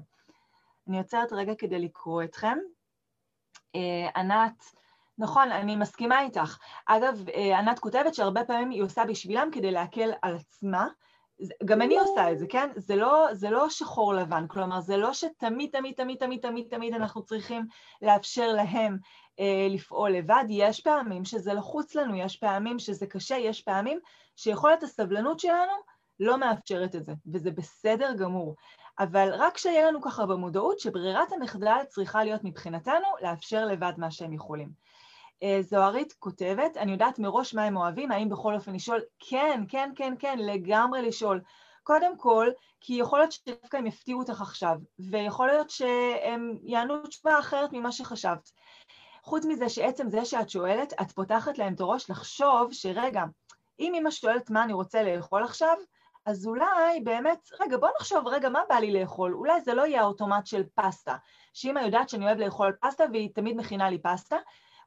אני 0.88 0.98
עוצרת 0.98 1.34
רגע 1.34 1.56
כדי 1.56 1.80
לקרוא 1.80 2.24
אתכם. 2.24 2.58
אה, 3.76 4.10
ענת, 4.16 4.64
נכון, 5.18 5.52
אני 5.52 5.76
מסכימה 5.76 6.22
איתך. 6.22 6.58
אגב, 6.86 7.30
אה, 7.34 7.60
ענת 7.60 7.80
כותבת 7.80 8.14
שהרבה 8.14 8.44
פעמים 8.46 8.70
היא 8.70 8.84
עושה 8.84 9.06
בשבילם 9.06 9.50
כדי 9.52 9.72
להקל 9.72 10.12
על 10.22 10.36
עצמה. 10.36 10.88
גם 11.66 11.82
אני 11.82 12.00
עושה 12.00 12.32
את 12.32 12.40
זה, 12.40 12.46
כן? 12.50 12.70
זה 12.76 12.96
לא, 12.96 13.28
זה 13.32 13.50
לא 13.50 13.70
שחור 13.70 14.14
לבן, 14.14 14.48
כלומר, 14.48 14.80
זה 14.80 14.98
לא 14.98 15.14
שתמיד, 15.14 15.70
תמיד, 15.72 15.96
תמיד, 15.96 16.18
תמיד, 16.18 16.40
תמיד, 16.42 16.68
תמיד 16.70 16.94
אנחנו 16.94 17.24
צריכים 17.24 17.66
לאפשר 18.02 18.48
להם 18.48 18.98
אה, 19.40 19.68
לפעול 19.70 20.12
לבד. 20.12 20.44
יש 20.50 20.82
פעמים 20.82 21.26
שזה 21.26 21.54
לחוץ 21.54 21.96
לנו, 21.96 22.16
יש 22.16 22.38
פעמים 22.38 22.80
שזה 22.80 23.08
קשה, 23.08 23.38
יש 23.38 23.62
פעמים 23.62 24.00
שיכולת 24.36 24.84
הסבלנות 24.84 25.40
שלנו 25.40 25.74
לא 26.20 26.38
מאפשרת 26.38 26.96
את 26.96 27.06
זה, 27.06 27.14
וזה 27.34 27.52
בסדר 27.52 28.14
גמור. 28.14 28.56
אבל 29.00 29.30
רק 29.34 29.58
שיהיה 29.58 29.88
לנו 29.88 30.02
ככה 30.02 30.26
במודעות 30.26 30.80
שברירת 30.80 31.32
המחדל 31.32 31.84
צריכה 31.88 32.24
להיות 32.24 32.42
מבחינתנו 32.44 33.08
לאפשר 33.22 33.66
לבד 33.66 33.94
מה 33.98 34.12
שהם 34.12 34.34
יכולים. 34.34 34.70
אה, 35.44 35.62
זוהרית 35.62 36.14
כותבת, 36.14 36.78
אני 36.78 36.92
יודעת 36.92 37.20
מראש 37.20 37.54
מה 37.54 37.64
הם 37.64 37.78
אוהבים, 37.78 38.12
האם 38.12 38.30
בכל 38.30 38.56
אופן 38.56 38.74
לשאול? 38.74 39.02
כן, 39.20 39.64
כן, 39.70 39.92
כן, 39.96 40.14
כן, 40.20 40.40
לגמרי 40.40 41.02
לשאול. 41.02 41.42
קודם 41.84 42.18
כל, 42.18 42.48
כי 42.82 42.94
יכול 42.94 43.20
להיות 43.20 43.32
שדווקא 43.32 43.78
הם 43.78 43.88
יפתיעו 43.88 44.20
אותך 44.20 44.42
עכשיו, 44.42 44.76
ויכול 45.00 45.48
להיות 45.48 45.70
שהם 45.70 46.58
יענו 46.64 47.08
תשובה 47.08 47.40
אחרת 47.40 47.70
ממה 47.74 47.92
שחשבת. 47.92 48.52
חוץ 49.24 49.46
מזה 49.46 49.70
שעצם 49.70 50.10
זה 50.10 50.26
שאת 50.26 50.50
שואלת, 50.50 50.94
את 51.02 51.12
פותחת 51.12 51.58
להם 51.58 51.74
את 51.74 51.80
הראש 51.82 52.10
לחשוב 52.10 52.74
שרגע, 52.74 53.24
אם 53.80 53.94
אמא 53.96 54.12
שואלת 54.12 54.50
מה 54.50 54.64
אני 54.64 54.74
רוצה 54.74 55.04
לאכול 55.04 55.44
עכשיו, 55.44 55.78
אז 56.26 56.48
אולי 56.48 57.00
באמת, 57.04 57.50
רגע, 57.60 57.78
בוא 57.78 57.90
נחשוב, 58.00 58.28
רגע, 58.28 58.50
מה 58.50 58.62
בא 58.70 58.76
לי 58.76 58.94
לאכול? 58.94 59.34
אולי 59.34 59.62
זה 59.62 59.74
לא 59.74 59.82
יהיה 59.86 60.02
האוטומט 60.02 60.46
של 60.46 60.64
פסטה, 60.76 61.16
שאמא 61.54 61.80
יודעת 61.80 62.10
שאני 62.10 62.26
אוהב 62.26 62.38
לאכול 62.38 62.72
פסטה 62.82 63.04
והיא 63.12 63.30
תמיד 63.36 63.58
מכינה 63.58 63.90
לי 63.90 64.02
פסטה, 64.02 64.38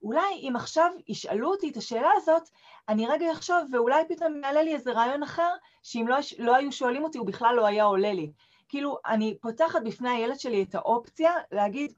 אולי 0.02 0.34
אם 0.48 0.52
עכשיו 0.56 0.90
ישאלו 1.08 1.50
אותי 1.50 1.70
את 1.70 1.76
השאלה 1.76 2.10
הזאת, 2.16 2.42
אני 2.88 3.06
רגע 3.06 3.32
אחשוב 3.32 3.58
ואולי 3.72 4.02
פתאום 4.08 4.44
יעלה 4.44 4.62
לי 4.62 4.74
איזה 4.74 4.92
רעיון 4.92 5.22
אחר, 5.22 5.50
שאם 5.82 6.04
לא, 6.08 6.16
לא 6.38 6.56
היו 6.56 6.72
שואלים 6.72 7.04
אותי 7.04 7.18
הוא 7.18 7.26
בכלל 7.26 7.54
לא 7.54 7.66
היה 7.66 7.84
עולה 7.84 8.12
לי. 8.12 8.32
כאילו, 8.68 8.98
אני 9.06 9.38
פותחת 9.40 9.82
בפני 9.84 10.10
הילד 10.10 10.40
שלי 10.40 10.62
את 10.62 10.74
האופציה 10.74 11.32
להגיד, 11.52 11.92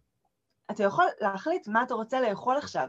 אתה 0.70 0.82
יכול 0.84 1.04
להחליט 1.20 1.68
מה 1.68 1.82
אתה 1.82 1.94
רוצה 1.94 2.20
לאכול 2.20 2.56
עכשיו. 2.56 2.88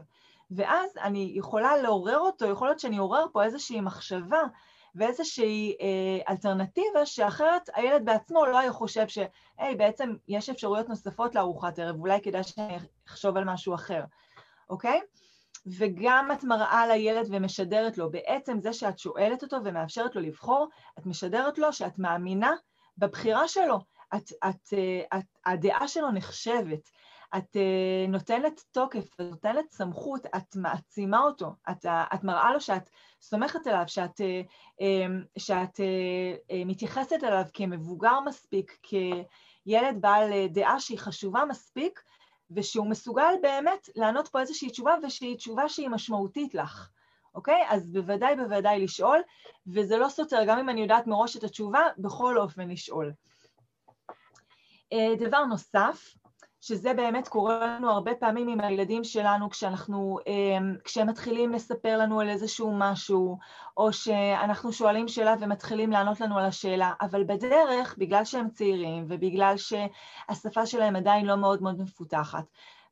ואז 0.50 0.96
אני 0.96 1.32
יכולה 1.34 1.76
לעורר 1.76 2.18
אותו, 2.18 2.46
יכול 2.46 2.68
להיות 2.68 2.80
שאני 2.80 2.98
אעורר 2.98 3.26
פה 3.32 3.44
איזושהי 3.44 3.80
מחשבה 3.80 4.42
ואיזושהי 4.94 5.76
אה, 5.80 6.32
אלטרנטיבה 6.32 7.06
שאחרת 7.06 7.70
הילד 7.74 8.04
בעצמו 8.04 8.46
לא 8.46 8.58
היה 8.58 8.72
חושב 8.72 9.08
שהי, 9.08 9.74
בעצם 9.76 10.14
יש 10.28 10.50
אפשרויות 10.50 10.88
נוספות 10.88 11.34
לארוחת 11.34 11.78
ערב, 11.78 12.00
אולי 12.00 12.20
כדאי 12.20 12.42
שאני 12.42 12.78
אחשוב 13.08 13.36
על 13.36 13.44
משהו 13.44 13.74
אחר. 13.74 14.04
אוקיי? 14.70 15.00
וגם 15.78 16.28
את 16.32 16.44
מראה 16.44 16.86
לילד 16.86 17.26
ומשדרת 17.30 17.98
לו, 17.98 18.10
בעצם 18.10 18.60
זה 18.60 18.72
שאת 18.72 18.98
שואלת 18.98 19.42
אותו 19.42 19.56
ומאפשרת 19.64 20.16
לו 20.16 20.22
לבחור, 20.22 20.68
את 20.98 21.06
משדרת 21.06 21.58
לו 21.58 21.72
שאת 21.72 21.98
מאמינה 21.98 22.52
בבחירה 22.98 23.48
שלו. 23.48 23.78
את, 24.16 24.32
את, 24.48 24.74
את, 25.14 25.24
הדעה 25.46 25.88
שלו 25.88 26.10
נחשבת, 26.10 26.90
את 27.36 27.56
נותנת 28.08 28.60
תוקף, 28.70 29.14
את 29.14 29.20
נותנת 29.20 29.70
סמכות, 29.70 30.26
את 30.26 30.56
מעצימה 30.56 31.20
אותו, 31.20 31.46
את, 31.70 31.86
את 32.14 32.24
מראה 32.24 32.52
לו 32.52 32.60
שאת 32.60 32.90
סומכת 33.22 33.66
עליו, 33.66 33.84
שאת, 33.86 34.20
שאת 35.38 35.80
מתייחסת 36.66 37.24
אליו 37.24 37.42
כמבוגר 37.54 38.20
מספיק, 38.20 38.78
כילד 38.82 40.00
בעל 40.00 40.46
דעה 40.46 40.80
שהיא 40.80 40.98
חשובה 40.98 41.44
מספיק, 41.44 42.00
ושהוא 42.50 42.90
מסוגל 42.90 43.34
באמת 43.42 43.88
לענות 43.96 44.28
פה 44.28 44.40
איזושהי 44.40 44.70
תשובה, 44.70 44.94
ושהיא 45.02 45.36
תשובה 45.36 45.68
שהיא 45.68 45.88
משמעותית 45.88 46.54
לך, 46.54 46.88
אוקיי? 47.34 47.64
אז 47.68 47.88
בוודאי 47.90 48.36
בוודאי 48.36 48.84
לשאול, 48.84 49.20
וזה 49.66 49.98
לא 49.98 50.08
סותר, 50.08 50.44
גם 50.46 50.58
אם 50.58 50.68
אני 50.68 50.80
יודעת 50.80 51.06
מראש 51.06 51.36
את 51.36 51.44
התשובה, 51.44 51.80
בכל 51.98 52.38
אופן 52.38 52.68
לשאול. 52.68 53.12
אה, 54.92 55.14
דבר 55.18 55.44
נוסף, 55.44 56.14
שזה 56.60 56.94
באמת 56.94 57.28
קורה 57.28 57.66
לנו 57.66 57.90
הרבה 57.90 58.14
פעמים 58.14 58.48
עם 58.48 58.60
הילדים 58.60 59.04
שלנו 59.04 59.50
כשאנחנו, 59.50 60.18
אמ, 60.26 60.76
כשהם 60.84 61.06
מתחילים 61.06 61.52
לספר 61.52 61.98
לנו 61.98 62.20
על 62.20 62.28
איזשהו 62.28 62.72
משהו, 62.74 63.38
או 63.76 63.92
שאנחנו 63.92 64.72
שואלים 64.72 65.08
שאלה 65.08 65.34
ומתחילים 65.40 65.90
לענות 65.90 66.20
לנו 66.20 66.38
על 66.38 66.44
השאלה, 66.44 66.92
אבל 67.00 67.24
בדרך, 67.24 67.94
בגלל 67.98 68.24
שהם 68.24 68.50
צעירים 68.50 69.04
ובגלל 69.08 69.54
שהשפה 69.56 70.66
שלהם 70.66 70.96
עדיין 70.96 71.26
לא 71.26 71.36
מאוד 71.36 71.62
מאוד 71.62 71.80
מפותחת, 71.80 72.44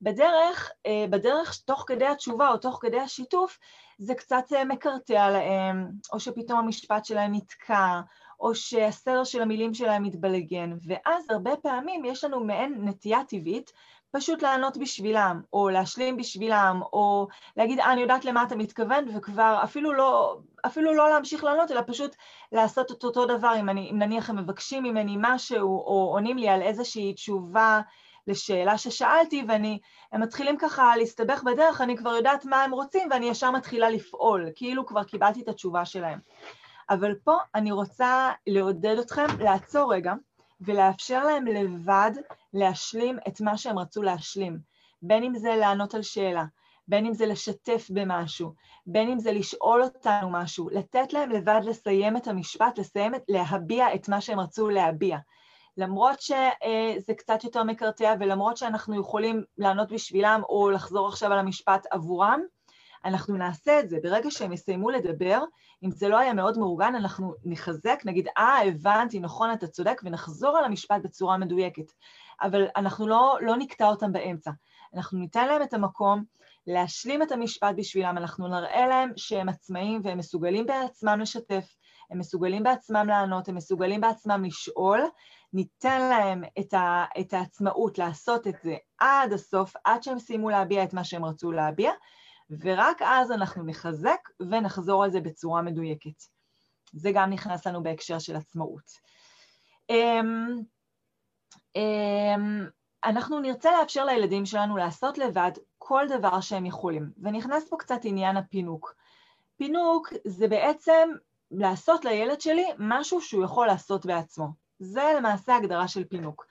בדרך, 0.02 0.70
אה, 0.86 1.04
בדרך 1.10 1.60
תוך 1.64 1.84
כדי 1.86 2.06
התשובה 2.06 2.48
או 2.48 2.56
תוך 2.56 2.78
כדי 2.82 3.00
השיתוף, 3.00 3.58
זה 3.98 4.14
קצת 4.14 4.44
אה, 4.56 4.64
מקרטע 4.64 5.30
להם, 5.30 5.90
או 6.12 6.20
שפתאום 6.20 6.58
המשפט 6.58 7.04
שלהם 7.04 7.34
נתקע, 7.34 8.00
או 8.40 8.54
שהסדר 8.54 9.24
של 9.24 9.42
המילים 9.42 9.74
שלהם 9.74 10.02
מתבלגן, 10.02 10.76
ואז 10.86 11.24
הרבה 11.30 11.56
פעמים 11.56 12.04
יש 12.04 12.24
לנו 12.24 12.40
מעין 12.40 12.74
נטייה 12.84 13.24
טבעית 13.28 13.72
פשוט 14.10 14.42
לענות 14.42 14.76
בשבילם, 14.76 15.40
או 15.52 15.68
להשלים 15.68 16.16
בשבילם, 16.16 16.80
או 16.92 17.28
להגיד, 17.56 17.80
אה, 17.80 17.92
אני 17.92 18.00
יודעת 18.00 18.24
למה 18.24 18.42
אתה 18.42 18.56
מתכוון, 18.56 19.04
וכבר 19.14 19.60
אפילו 19.64 19.92
לא, 19.92 20.38
אפילו 20.66 20.94
לא 20.94 21.10
להמשיך 21.10 21.44
לענות, 21.44 21.70
אלא 21.70 21.80
פשוט 21.86 22.16
לעשות 22.52 22.92
את 22.92 23.04
אותו 23.04 23.26
דבר, 23.26 23.52
אם, 23.60 23.68
אני, 23.68 23.90
אם 23.90 23.98
נניח 23.98 24.30
הם 24.30 24.36
מבקשים 24.36 24.82
ממני 24.82 25.16
משהו, 25.20 25.68
או 25.68 26.10
עונים 26.12 26.38
לי 26.38 26.48
על 26.48 26.62
איזושהי 26.62 27.14
תשובה 27.14 27.80
לשאלה 28.26 28.78
ששאלתי, 28.78 29.44
והם 29.48 30.22
מתחילים 30.22 30.56
ככה 30.58 30.96
להסתבך 30.96 31.42
בדרך, 31.42 31.80
אני 31.80 31.96
כבר 31.96 32.10
יודעת 32.10 32.44
מה 32.44 32.62
הם 32.62 32.70
רוצים, 32.70 33.08
ואני 33.10 33.28
ישר 33.28 33.50
מתחילה 33.50 33.90
לפעול, 33.90 34.48
כאילו 34.54 34.86
כבר 34.86 35.04
קיבלתי 35.04 35.40
את 35.40 35.48
התשובה 35.48 35.84
שלהם. 35.84 36.18
אבל 36.90 37.14
פה 37.24 37.36
אני 37.54 37.72
רוצה 37.72 38.32
לעודד 38.46 38.98
אתכם 38.98 39.26
לעצור 39.40 39.94
רגע 39.94 40.14
ולאפשר 40.60 41.24
להם 41.24 41.46
לבד 41.46 42.10
להשלים 42.54 43.18
את 43.28 43.40
מה 43.40 43.56
שהם 43.56 43.78
רצו 43.78 44.02
להשלים. 44.02 44.58
בין 45.02 45.24
אם 45.24 45.34
זה 45.34 45.56
לענות 45.56 45.94
על 45.94 46.02
שאלה, 46.02 46.44
בין 46.88 47.06
אם 47.06 47.14
זה 47.14 47.26
לשתף 47.26 47.86
במשהו, 47.90 48.52
בין 48.86 49.10
אם 49.10 49.18
זה 49.18 49.32
לשאול 49.32 49.82
אותנו 49.82 50.30
משהו, 50.30 50.68
לתת 50.68 51.12
להם 51.12 51.30
לבד 51.30 51.60
לסיים 51.64 52.16
את 52.16 52.28
המשפט, 52.28 52.78
לסיים, 52.78 53.12
להביע 53.28 53.94
את 53.94 54.08
מה 54.08 54.20
שהם 54.20 54.40
רצו 54.40 54.70
להביע. 54.70 55.18
למרות 55.76 56.20
שזה 56.20 57.14
קצת 57.16 57.44
יותר 57.44 57.62
מקרטע 57.62 58.14
ולמרות 58.20 58.56
שאנחנו 58.56 59.00
יכולים 59.00 59.44
לענות 59.58 59.92
בשבילם 59.92 60.40
או 60.48 60.70
לחזור 60.70 61.08
עכשיו 61.08 61.32
על 61.32 61.38
המשפט 61.38 61.86
עבורם, 61.90 62.40
אנחנו 63.04 63.36
נעשה 63.36 63.80
את 63.80 63.88
זה. 63.88 63.98
ברגע 64.02 64.30
שהם 64.30 64.52
יסיימו 64.52 64.90
לדבר, 64.90 65.44
אם 65.84 65.90
זה 65.90 66.08
לא 66.08 66.18
היה 66.18 66.32
מאוד 66.32 66.58
מאורגן, 66.58 66.94
אנחנו 66.94 67.34
נחזק, 67.44 68.00
נגיד, 68.04 68.28
אה, 68.38 68.58
הבנתי, 68.66 69.20
נכון, 69.20 69.52
אתה 69.52 69.66
צודק, 69.66 70.00
ונחזור 70.04 70.58
על 70.58 70.64
המשפט 70.64 71.02
בצורה 71.02 71.36
מדויקת. 71.36 71.92
אבל 72.42 72.66
אנחנו 72.76 73.06
לא, 73.06 73.38
לא 73.40 73.56
נקטע 73.56 73.88
אותם 73.88 74.12
באמצע. 74.12 74.50
אנחנו 74.94 75.18
ניתן 75.18 75.48
להם 75.48 75.62
את 75.62 75.74
המקום 75.74 76.24
להשלים 76.66 77.22
את 77.22 77.32
המשפט 77.32 77.74
בשבילם, 77.76 78.18
אנחנו 78.18 78.48
נראה 78.48 78.86
להם 78.86 79.12
שהם 79.16 79.48
עצמאים 79.48 80.00
והם 80.04 80.18
מסוגלים 80.18 80.66
בעצמם 80.66 81.18
לשתף, 81.20 81.76
הם 82.10 82.18
מסוגלים 82.18 82.62
בעצמם 82.62 83.06
לענות, 83.08 83.48
הם 83.48 83.54
מסוגלים 83.54 84.00
בעצמם 84.00 84.44
לשאול, 84.44 85.00
ניתן 85.52 86.00
להם 86.00 86.42
את, 86.58 86.74
ה, 86.74 87.04
את 87.20 87.34
העצמאות 87.34 87.98
לעשות 87.98 88.46
את 88.46 88.54
זה 88.62 88.76
עד 88.98 89.32
הסוף, 89.32 89.74
עד 89.84 90.02
שהם 90.02 90.18
סיימו 90.18 90.50
להביע 90.50 90.84
את 90.84 90.94
מה 90.94 91.04
שהם 91.04 91.24
רצו 91.24 91.52
להביע, 91.52 91.90
ורק 92.50 93.02
אז 93.02 93.32
אנחנו 93.32 93.64
נחזק 93.64 94.20
ונחזור 94.50 95.04
על 95.04 95.10
זה 95.10 95.20
בצורה 95.20 95.62
מדויקת. 95.62 96.22
זה 96.92 97.10
גם 97.14 97.30
נכנס 97.30 97.66
לנו 97.66 97.82
בהקשר 97.82 98.18
של 98.18 98.36
עצמאות. 98.36 98.90
אמ, 99.90 100.60
אמ, 101.76 102.66
אנחנו 103.04 103.40
נרצה 103.40 103.70
לאפשר 103.80 104.04
לילדים 104.04 104.46
שלנו 104.46 104.76
לעשות 104.76 105.18
לבד 105.18 105.52
כל 105.78 106.06
דבר 106.08 106.40
שהם 106.40 106.66
יכולים, 106.66 107.10
ונכנס 107.22 107.68
פה 107.68 107.76
קצת 107.76 108.00
עניין 108.04 108.36
הפינוק. 108.36 108.94
פינוק 109.56 110.12
זה 110.24 110.48
בעצם 110.48 111.08
לעשות 111.50 112.04
לילד 112.04 112.40
שלי 112.40 112.66
משהו 112.78 113.20
שהוא 113.20 113.44
יכול 113.44 113.66
לעשות 113.66 114.06
בעצמו. 114.06 114.48
זה 114.78 115.12
למעשה 115.16 115.56
הגדרה 115.56 115.88
של 115.88 116.04
פינוק. 116.04 116.46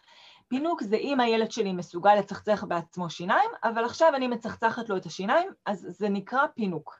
פינוק 0.48 0.84
זה 0.84 0.96
אם 0.96 1.20
הילד 1.20 1.52
שלי 1.52 1.74
מסוגל 1.74 2.16
לצחצח 2.16 2.64
בעצמו 2.64 3.10
שיניים, 3.10 3.50
אבל 3.64 3.86
עכשיו 3.86 4.16
אני 4.16 4.28
מצחצחת 4.28 4.90
לו 4.90 4.98
את 4.98 5.06
השיניים, 5.06 5.50
אז 5.66 5.88
זה 5.90 6.10
נקרא 6.10 6.48
פינוק. 6.56 7.00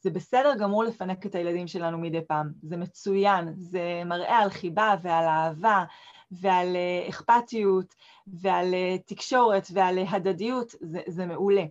זה 0.00 0.10
בסדר 0.10 0.54
גמור 0.54 0.84
לפנק 0.84 1.26
את 1.26 1.34
הילדים 1.34 1.66
שלנו 1.66 1.98
מדי 1.98 2.20
פעם, 2.28 2.52
זה 2.62 2.76
מצוין, 2.76 3.54
זה 3.56 4.02
מראה 4.06 4.38
על 4.38 4.50
חיבה 4.50 4.94
ועל 5.02 5.24
אהבה 5.24 5.84
ועל 6.30 6.76
אה, 6.76 7.08
אכפתיות 7.08 7.94
ועל 8.26 8.74
אה, 8.74 8.96
תקשורת 9.06 9.66
ועל 9.72 9.98
אה, 9.98 10.04
הדדיות, 10.10 10.74
זה, 10.80 11.00
זה 11.06 11.26
מעולה. 11.26 11.64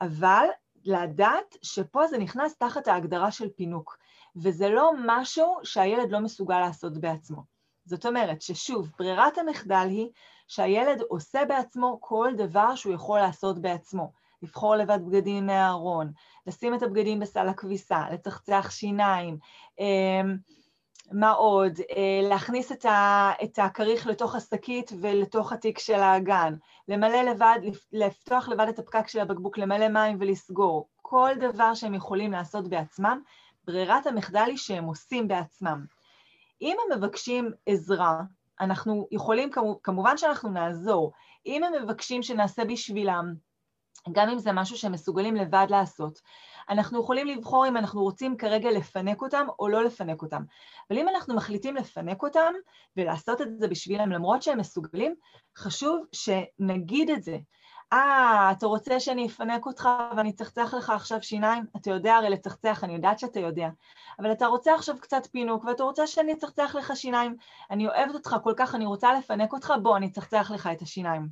אבל 0.00 0.46
לדעת 0.84 1.56
שפה 1.62 2.06
זה 2.06 2.18
נכנס 2.18 2.56
תחת 2.56 2.88
ההגדרה 2.88 3.30
של 3.30 3.48
פינוק, 3.56 3.98
וזה 4.36 4.68
לא 4.68 4.92
משהו 5.06 5.58
שהילד 5.64 6.10
לא 6.10 6.20
מסוגל 6.20 6.60
לעשות 6.60 6.98
בעצמו. 6.98 7.42
זאת 7.84 8.06
אומרת 8.06 8.42
ששוב, 8.42 8.90
ברירת 8.98 9.38
המחדל 9.38 9.86
היא 9.88 10.08
שהילד 10.54 11.00
עושה 11.08 11.44
בעצמו 11.44 11.98
כל 12.00 12.32
דבר 12.36 12.74
שהוא 12.74 12.94
יכול 12.94 13.20
לעשות 13.20 13.58
בעצמו. 13.58 14.12
לבחור 14.42 14.76
לבד 14.76 14.98
בגדים 15.06 15.46
מהארון, 15.46 16.12
לשים 16.46 16.74
את 16.74 16.82
הבגדים 16.82 17.20
בסל 17.20 17.48
הכביסה, 17.48 18.04
לצחצח 18.12 18.70
שיניים, 18.70 19.38
אמ, 19.78 20.36
מה 21.12 21.30
עוד? 21.30 21.72
אה, 21.80 22.28
להכניס 22.28 22.72
את 23.42 23.58
הכריך 23.58 24.06
לתוך 24.06 24.34
השקית 24.34 24.92
ולתוך 25.00 25.52
התיק 25.52 25.78
של 25.78 26.00
האגן, 26.00 26.54
למלא 26.88 27.22
לבד, 27.22 27.58
לפתוח 27.92 28.48
לבד 28.48 28.66
את 28.68 28.78
הפקק 28.78 29.08
של 29.08 29.20
הבקבוק, 29.20 29.58
למלא 29.58 29.88
מים 29.88 30.16
ולסגור. 30.20 30.88
כל 31.02 31.30
דבר 31.40 31.74
שהם 31.74 31.94
יכולים 31.94 32.32
לעשות 32.32 32.68
בעצמם, 32.68 33.22
ברירת 33.64 34.06
המחדל 34.06 34.44
היא 34.46 34.56
שהם 34.56 34.84
עושים 34.84 35.28
בעצמם. 35.28 35.84
אם 36.62 36.76
הם 36.84 36.98
מבקשים 36.98 37.50
עזרה, 37.66 38.20
אנחנו 38.62 39.08
יכולים, 39.10 39.50
כמובן 39.82 40.16
שאנחנו 40.16 40.50
נעזור. 40.50 41.12
אם 41.46 41.64
הם 41.64 41.72
מבקשים 41.82 42.22
שנעשה 42.22 42.64
בשבילם, 42.64 43.34
גם 44.12 44.28
אם 44.28 44.38
זה 44.38 44.52
משהו 44.52 44.76
שהם 44.76 44.92
מסוגלים 44.92 45.36
לבד 45.36 45.66
לעשות, 45.70 46.20
אנחנו 46.68 47.00
יכולים 47.00 47.26
לבחור 47.26 47.68
אם 47.68 47.76
אנחנו 47.76 48.02
רוצים 48.02 48.36
כרגע 48.36 48.70
לפנק 48.70 49.22
אותם 49.22 49.46
או 49.58 49.68
לא 49.68 49.84
לפנק 49.84 50.22
אותם. 50.22 50.42
אבל 50.90 50.98
אם 50.98 51.08
אנחנו 51.08 51.34
מחליטים 51.34 51.76
לפנק 51.76 52.22
אותם 52.22 52.52
ולעשות 52.96 53.40
את 53.40 53.48
זה 53.58 53.68
בשבילם 53.68 54.12
למרות 54.12 54.42
שהם 54.42 54.58
מסוגלים, 54.58 55.14
חשוב 55.56 56.04
שנגיד 56.12 57.10
את 57.10 57.22
זה. 57.22 57.38
אה, 57.92 58.52
אתה 58.52 58.66
רוצה 58.66 59.00
שאני 59.00 59.26
אפנק 59.26 59.66
אותך 59.66 59.88
ואני 60.16 60.30
אצחצח 60.30 60.74
לך 60.74 60.90
עכשיו 60.90 61.22
שיניים? 61.22 61.64
אתה 61.76 61.90
יודע 61.90 62.14
הרי 62.14 62.30
לצחצח, 62.30 62.84
אני 62.84 62.94
יודעת 62.94 63.18
שאתה 63.18 63.40
יודע. 63.40 63.68
אבל 64.18 64.32
אתה 64.32 64.46
רוצה 64.46 64.74
עכשיו 64.74 64.96
קצת 65.00 65.26
פינוק, 65.26 65.64
ואתה 65.64 65.82
רוצה 65.82 66.06
שאני 66.06 66.32
אצחצח 66.32 66.74
לך 66.78 66.96
שיניים. 66.96 67.36
אני 67.70 67.86
אוהבת 67.86 68.14
אותך 68.14 68.36
כל 68.42 68.52
כך, 68.56 68.74
אני 68.74 68.86
רוצה 68.86 69.18
לפנק 69.18 69.52
אותך, 69.52 69.72
בוא, 69.82 69.96
אני 69.96 70.06
אצחצח 70.06 70.50
לך 70.54 70.68
את 70.72 70.82
השיניים. 70.82 71.28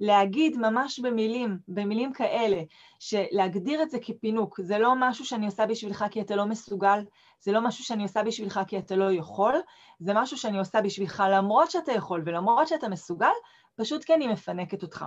להגיד 0.00 0.56
ממש 0.56 1.00
במילים, 1.00 1.58
במילים 1.68 2.12
כאלה, 2.12 2.62
שלהגדיר 2.98 3.82
את 3.82 3.90
זה 3.90 3.98
כפינוק, 4.02 4.60
זה 4.60 4.78
לא 4.78 4.92
משהו 4.96 5.24
שאני 5.24 5.46
עושה 5.46 5.66
בשבילך 5.66 6.04
כי 6.10 6.20
אתה 6.20 6.36
לא 6.36 6.46
מסוגל, 6.46 7.04
זה 7.40 7.52
לא 7.52 7.60
משהו 7.60 7.84
שאני 7.84 8.02
עושה 8.02 8.22
בשבילך 8.22 8.60
כי 8.66 8.78
אתה 8.78 8.96
לא 8.96 9.12
יכול, 9.12 9.54
זה 10.00 10.14
משהו 10.14 10.36
שאני 10.36 10.58
עושה 10.58 10.80
בשבילך 10.80 11.22
למרות 11.30 11.70
שאתה 11.70 11.92
יכול 11.92 12.22
ולמרות 12.26 12.68
שאתה 12.68 12.88
מסוגל, 12.88 13.32
פשוט 13.76 14.04
כי 14.04 14.14
אני 14.14 14.28
מפנקת 14.28 14.82
אותך. 14.82 15.04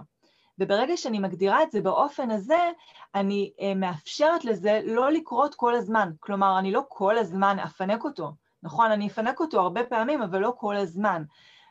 וברגע 0.60 0.98
שאני 0.98 1.20
מגדירה 1.20 1.64
את 1.64 1.72
זה 1.72 1.82
באופן 1.82 2.32
הזה, 2.32 2.72
אני 3.16 3.52
אה, 3.62 3.74
מאפשרת 3.76 4.46
לזה 4.46 4.82
לא 4.84 5.12
לקרות 5.12 5.56
כל 5.56 5.76
הזמן. 5.76 6.12
כלומר, 6.20 6.60
אני 6.60 6.72
לא 6.72 6.82
כל 6.88 7.18
הזמן 7.18 7.60
אפנק 7.60 8.04
אותו. 8.04 8.32
נכון, 8.64 8.92
אני 8.92 9.08
אפנק 9.08 9.40
אותו 9.40 9.62
הרבה 9.62 9.84
פעמים, 9.84 10.22
אבל 10.22 10.40
לא 10.40 10.54
כל 10.58 10.76
הזמן. 10.76 11.24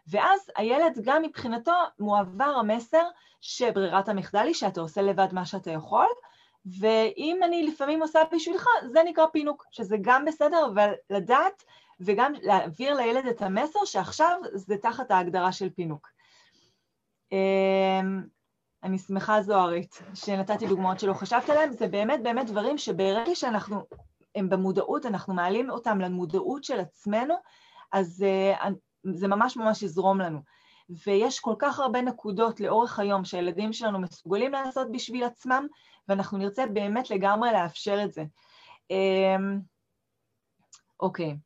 ואז 0.09 0.51
הילד 0.57 0.99
גם 1.05 1.22
מבחינתו 1.22 1.72
מועבר 1.99 2.44
המסר 2.44 3.03
שברירת 3.40 4.09
המחדל 4.09 4.46
היא 4.46 4.55
שאתה 4.55 4.81
עושה 4.81 5.03
לבד 5.03 5.29
מה 5.33 5.46
שאתה 5.46 5.70
יכול, 5.70 6.07
ואם 6.81 7.40
אני 7.44 7.62
לפעמים 7.62 8.03
עושה 8.03 8.20
בשבילך, 8.33 8.66
זה 8.92 9.01
נקרא 9.07 9.27
פינוק, 9.33 9.64
שזה 9.70 9.96
גם 10.01 10.25
בסדר, 10.25 10.66
אבל 10.75 10.92
לדעת 11.11 11.64
וגם 12.01 12.33
להעביר 12.42 12.94
לילד 12.94 13.27
את 13.27 13.42
המסר 13.42 13.85
שעכשיו 13.85 14.40
זה 14.53 14.77
תחת 14.77 15.11
ההגדרה 15.11 15.53
של 15.53 15.70
פינוק. 15.70 16.09
אני 18.82 18.98
שמחה 18.98 19.42
זוהרית 19.42 20.02
שנתתי 20.14 20.66
דוגמאות 20.66 21.00
שלא 21.00 21.12
חשבת 21.12 21.48
עליהן, 21.50 21.72
זה 21.72 21.88
באמת 21.88 22.22
באמת 22.22 22.46
דברים 22.46 22.78
שברגע 22.78 23.34
שאנחנו, 23.34 23.86
הם 24.34 24.48
במודעות, 24.48 25.06
אנחנו 25.06 25.34
מעלים 25.34 25.70
אותם 25.70 26.00
למודעות 26.00 26.64
של 26.64 26.80
עצמנו, 26.80 27.34
אז 27.92 28.24
uh, 28.58 28.68
זה 29.12 29.28
ממש 29.28 29.56
ממש 29.56 29.82
יזרום 29.82 30.20
לנו. 30.20 30.40
ויש 31.06 31.40
כל 31.40 31.54
כך 31.58 31.78
הרבה 31.78 32.02
נקודות 32.02 32.60
לאורך 32.60 32.98
היום 32.98 33.24
שהילדים 33.24 33.72
שלנו 33.72 33.98
מסוגלים 33.98 34.52
לעשות 34.52 34.92
בשביל 34.92 35.24
עצמם, 35.24 35.66
ואנחנו 36.08 36.38
נרצה 36.38 36.66
באמת 36.66 37.10
לגמרי 37.10 37.52
לאפשר 37.52 38.04
את 38.04 38.12
זה. 38.12 38.24
אמ, 38.90 39.60
אוקיי. 41.00 41.36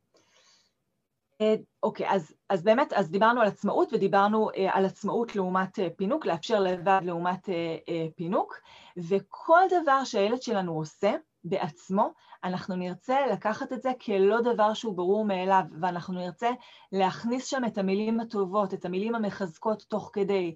אה, 1.41 1.55
אוקיי, 1.83 2.11
אז, 2.11 2.35
אז 2.49 2.63
באמת, 2.63 2.93
אז 2.93 3.11
דיברנו 3.11 3.41
על 3.41 3.47
עצמאות 3.47 3.93
ודיברנו 3.93 4.51
uh, 4.51 4.55
על 4.71 4.85
עצמאות 4.85 5.37
לעומת 5.37 5.79
uh, 5.79 5.83
פינוק, 5.97 6.27
לאפשר 6.27 6.61
לבד 6.61 7.01
לעומת 7.05 7.49
uh, 7.49 7.51
uh, 7.51 8.13
פינוק, 8.17 8.61
וכל 8.97 9.61
דבר 9.83 10.05
שהילד 10.05 10.43
שלנו 10.43 10.73
עושה 10.73 11.13
בעצמו, 11.45 12.13
אנחנו 12.45 12.77
נרצה 12.77 13.27
לקחת 13.33 13.73
את 13.73 13.83
זה 13.83 13.93
כלא 14.05 14.41
דבר 14.41 14.75
שהוא 14.75 14.97
ברור 14.97 15.25
מאליו, 15.25 15.63
ואנחנו 15.81 16.15
נרצה 16.15 16.51
להכניס 16.93 17.47
שם 17.47 17.65
את 17.65 17.79
המילים 17.79 18.21
הטובות, 18.21 18.75
את 18.75 18.85
המילים 18.85 19.15
המחזקות 19.15 19.83
תוך 19.89 20.11
כדי. 20.13 20.55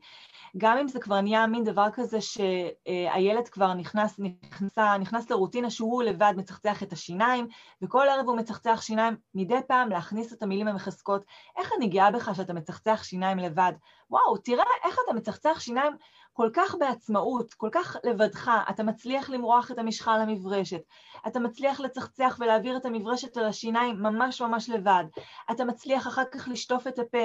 גם 0.57 0.79
אם 0.79 0.89
זה 0.89 1.01
כבר 1.01 1.21
נהיה 1.21 1.47
מין 1.47 1.65
דבר 1.65 1.87
כזה 1.93 2.19
שהילד 2.21 3.49
כבר 3.49 3.75
נכנס, 3.75 4.19
נכנסה, 4.19 4.99
נכנס 4.99 5.31
לרוטינה 5.31 5.71
שהוא 5.71 6.03
לבד 6.03 6.33
מצחצח 6.37 6.83
את 6.83 6.93
השיניים, 6.93 7.47
וכל 7.83 8.07
ערב 8.09 8.29
הוא 8.29 8.37
מצחצח 8.37 8.83
שיניים, 8.83 9.17
מדי 9.35 9.61
פעם 9.69 9.89
להכניס 9.89 10.33
את 10.33 10.43
המילים 10.43 10.69
המחזקות. 10.69 11.25
איך 11.59 11.71
אני 11.77 11.89
גאה 11.89 12.11
בך 12.11 12.31
שאתה 12.35 12.53
מצחצח 12.53 13.03
שיניים 13.05 13.39
לבד? 13.39 13.73
וואו, 14.11 14.37
תראה 14.37 14.65
איך 14.85 14.99
אתה 15.05 15.13
מצחצח 15.13 15.61
שיניים 15.61 15.93
כל 16.37 16.51
כך 16.53 16.75
בעצמאות, 16.81 17.55
כל 17.55 17.69
כך 17.73 17.97
לבדך, 18.05 18.51
אתה 18.71 18.83
מצליח 18.83 19.31
למרוח 19.31 19.71
את 19.71 19.79
המשחה 19.79 20.15
על 20.15 20.21
המברשת, 20.21 20.81
אתה 21.27 21.41
מצליח 21.41 21.81
לצחצח 21.81 22.37
ולהעביר 22.41 22.77
את 22.77 22.85
המברשת 22.87 23.37
על 23.37 23.45
השיניים 23.45 24.03
ממש 24.03 24.41
ממש 24.41 24.71
לבד, 24.71 25.05
אתה 25.51 25.65
מצליח 25.65 26.07
אחר 26.07 26.23
כך 26.33 26.49
לשטוף 26.49 26.87
את 26.87 26.99
הפה 26.99 27.25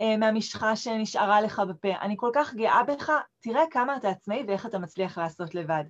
אה, 0.00 0.16
מהמשחה 0.16 0.76
שנשארה 0.76 1.40
לך 1.40 1.62
בפה. 1.68 1.88
אני 2.00 2.14
כל 2.18 2.30
כך 2.34 2.54
גאה 2.54 2.82
בך, 2.82 3.12
תראה 3.40 3.62
כמה 3.70 3.96
אתה 3.96 4.08
עצמאי 4.08 4.44
ואיך 4.48 4.66
אתה 4.66 4.78
מצליח 4.78 5.18
לעשות 5.18 5.54
לבד. 5.54 5.84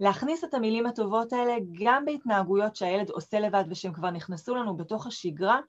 להכניס 0.00 0.44
את 0.44 0.54
המילים 0.54 0.86
הטובות 0.86 1.32
האלה 1.32 1.54
גם 1.84 2.04
בהתנהגויות 2.04 2.76
שהילד 2.76 3.10
עושה 3.10 3.40
לבד 3.40 3.64
ושהם 3.70 3.92
כבר 3.92 4.10
נכנסו 4.10 4.54
לנו 4.54 4.76
בתוך 4.76 5.06
השגרה, 5.06 5.60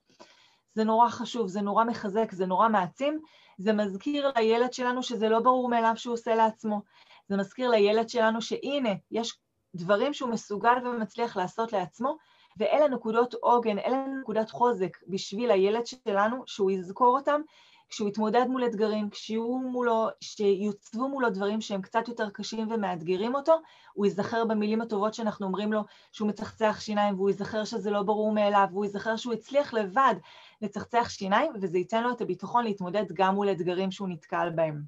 זה 0.80 0.84
נורא 0.84 1.10
חשוב, 1.10 1.48
זה 1.48 1.62
נורא 1.62 1.84
מחזק, 1.84 2.32
זה 2.32 2.46
נורא 2.46 2.70
מעצים, 2.70 3.20
זה 3.58 3.74
מזכיר 3.74 4.32
לילד 4.36 4.74
שלנו 4.74 5.04
שזה 5.04 5.30
לא 5.30 5.40
ברור 5.40 5.70
מאליו 5.70 5.94
שהוא 5.96 6.14
עושה 6.14 6.36
לעצמו. 6.36 6.82
זה 7.30 7.38
מזכיר 7.38 7.70
לילד 7.70 8.10
שלנו 8.10 8.42
שהנה, 8.42 8.90
יש 9.12 9.40
דברים 9.76 10.14
שהוא 10.14 10.30
מסוגל 10.30 10.88
ומצליח 10.88 11.38
לעשות 11.38 11.74
לעצמו, 11.74 12.18
ואלה 12.58 12.88
נקודות 12.88 13.34
עוגן, 13.34 13.80
אלה 13.80 14.06
נקודת 14.22 14.50
חוזק 14.50 14.98
בשביל 15.08 15.52
הילד 15.52 15.86
שלנו, 15.86 16.44
שהוא 16.46 16.72
יזכור 16.72 17.18
אותם, 17.18 17.42
כשהוא 17.90 18.10
יתמודד 18.10 18.46
מול 18.48 18.66
אתגרים, 18.66 19.10
כשיהיו 19.10 19.58
מולו, 19.58 20.08
שיוצבו 20.22 21.10
מולו 21.10 21.30
דברים 21.30 21.62
שהם 21.62 21.82
קצת 21.82 22.08
יותר 22.08 22.30
קשים 22.30 22.72
ומאתגרים 22.72 23.36
אותו, 23.36 23.56
הוא 23.94 24.06
ייזכר 24.06 24.46
במילים 24.46 24.82
הטובות 24.82 25.14
שאנחנו 25.14 25.46
אומרים 25.46 25.74
לו 25.74 25.82
שהוא 26.12 26.28
מצחצח 26.28 26.78
שיניים, 26.80 27.16
והוא 27.16 27.30
ייזכר 27.30 27.64
שזה 27.64 27.92
לא 27.92 28.04
ברור 28.04 28.32
מאליו, 28.32 28.68
והוא 28.72 28.86
ייזכר 28.86 29.16
שהוא 29.16 29.34
הצליח 29.34 29.74
לבד 29.74 30.16
לצחצח 30.62 31.10
שיניים, 31.10 31.52
וזה 31.62 31.78
ייתן 31.78 32.04
לו 32.04 32.12
את 32.12 32.22
הביטחון 32.22 32.64
להתמודד 32.64 33.06
גם 33.14 33.36
מול 33.36 33.52
אתגרים 33.52 33.92
שהוא 33.92 34.10
נתקל 34.10 34.50
בהם. 34.56 34.82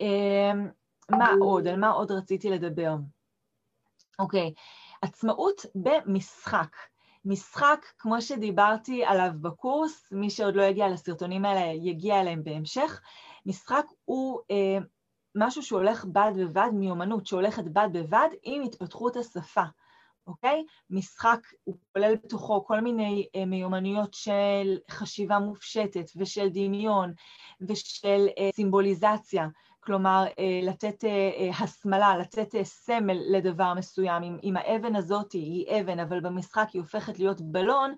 אמ, 0.00 0.68
מה 1.10 1.30
עוד? 1.40 1.68
על 1.68 1.80
מה 1.80 1.88
עוד 1.88 2.12
רציתי 2.12 2.50
לדבר? 2.50 2.94
אוקיי, 4.18 4.54
עצמאות 5.02 5.66
במשחק. 5.74 6.76
משחק, 7.24 7.86
כמו 7.98 8.22
שדיברתי 8.22 9.04
עליו 9.04 9.30
בקורס, 9.40 10.12
מי 10.12 10.30
שעוד 10.30 10.56
לא 10.56 10.62
יגיע 10.62 10.88
לסרטונים 10.88 11.44
האלה 11.44 11.72
יגיע 11.74 12.20
אליהם 12.20 12.44
בהמשך, 12.44 13.00
משחק 13.46 13.84
הוא 14.04 14.40
אה, 14.50 14.78
משהו 15.34 15.62
שהולך 15.62 16.04
בד 16.04 16.32
בבד, 16.36 16.68
מיומנות 16.72 17.26
שהולכת 17.26 17.64
בד 17.64 17.88
בבד 17.92 18.28
עם 18.42 18.62
התפתחות 18.62 19.16
השפה, 19.16 19.62
אוקיי? 20.28 20.64
משחק 20.90 21.40
הוא 21.64 21.76
כולל 21.92 22.14
בתוכו 22.14 22.64
כל 22.64 22.80
מיני 22.80 23.26
אה, 23.36 23.44
מיומנויות 23.44 24.14
של 24.14 24.78
חשיבה 24.90 25.38
מופשטת 25.38 26.10
ושל 26.16 26.48
דמיון 26.48 27.12
ושל 27.60 28.26
אה, 28.38 28.50
סימבוליזציה. 28.54 29.48
כלומר, 29.88 30.24
אה, 30.38 30.60
לתת 30.62 31.04
אה, 31.04 31.10
אה, 31.10 31.50
הסמלה, 31.58 32.16
לתת 32.16 32.62
סמל 32.62 33.18
לדבר 33.30 33.74
מסוים. 33.74 34.22
אם, 34.22 34.36
אם 34.42 34.56
האבן 34.56 34.96
הזאת 34.96 35.32
היא 35.32 35.80
אבן, 35.80 36.00
אבל 36.00 36.20
במשחק 36.20 36.68
היא 36.72 36.82
הופכת 36.82 37.18
להיות 37.18 37.40
בלון, 37.40 37.94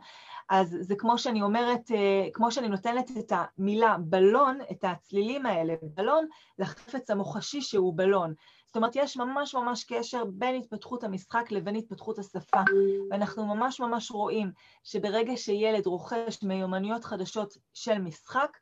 אז 0.51 0.77
זה 0.81 0.95
כמו 0.99 1.19
שאני 1.19 1.43
אומרת, 1.43 1.91
כמו 2.33 2.53
שאני 2.53 2.69
נותנת 2.69 3.11
את 3.19 3.33
המילה 3.33 3.97
בלון, 4.01 4.59
את 4.71 4.85
הצלילים 4.85 5.47
האלה, 5.47 5.75
בלון, 5.83 6.27
לחפץ 6.59 7.11
המוחשי 7.11 7.61
שהוא 7.61 7.95
בלון. 7.97 8.35
זאת 8.71 8.77
אומרת, 8.77 8.97
יש 8.97 9.17
ממש 9.17 9.55
ממש 9.55 9.85
קשר 9.85 10.25
בין 10.25 10.55
התפתחות 10.55 11.05
המשחק 11.05 11.51
לבין 11.51 11.75
התפתחות 11.77 12.19
השפה, 12.19 12.61
ואנחנו 13.11 13.47
ממש 13.47 13.81
ממש 13.81 14.11
רואים 14.11 14.53
שברגע 14.85 15.37
שילד 15.37 15.87
רוכש 15.87 16.43
מיומנויות 16.43 17.05
חדשות 17.05 17.55
של 17.75 17.99
משחק, 17.99 18.57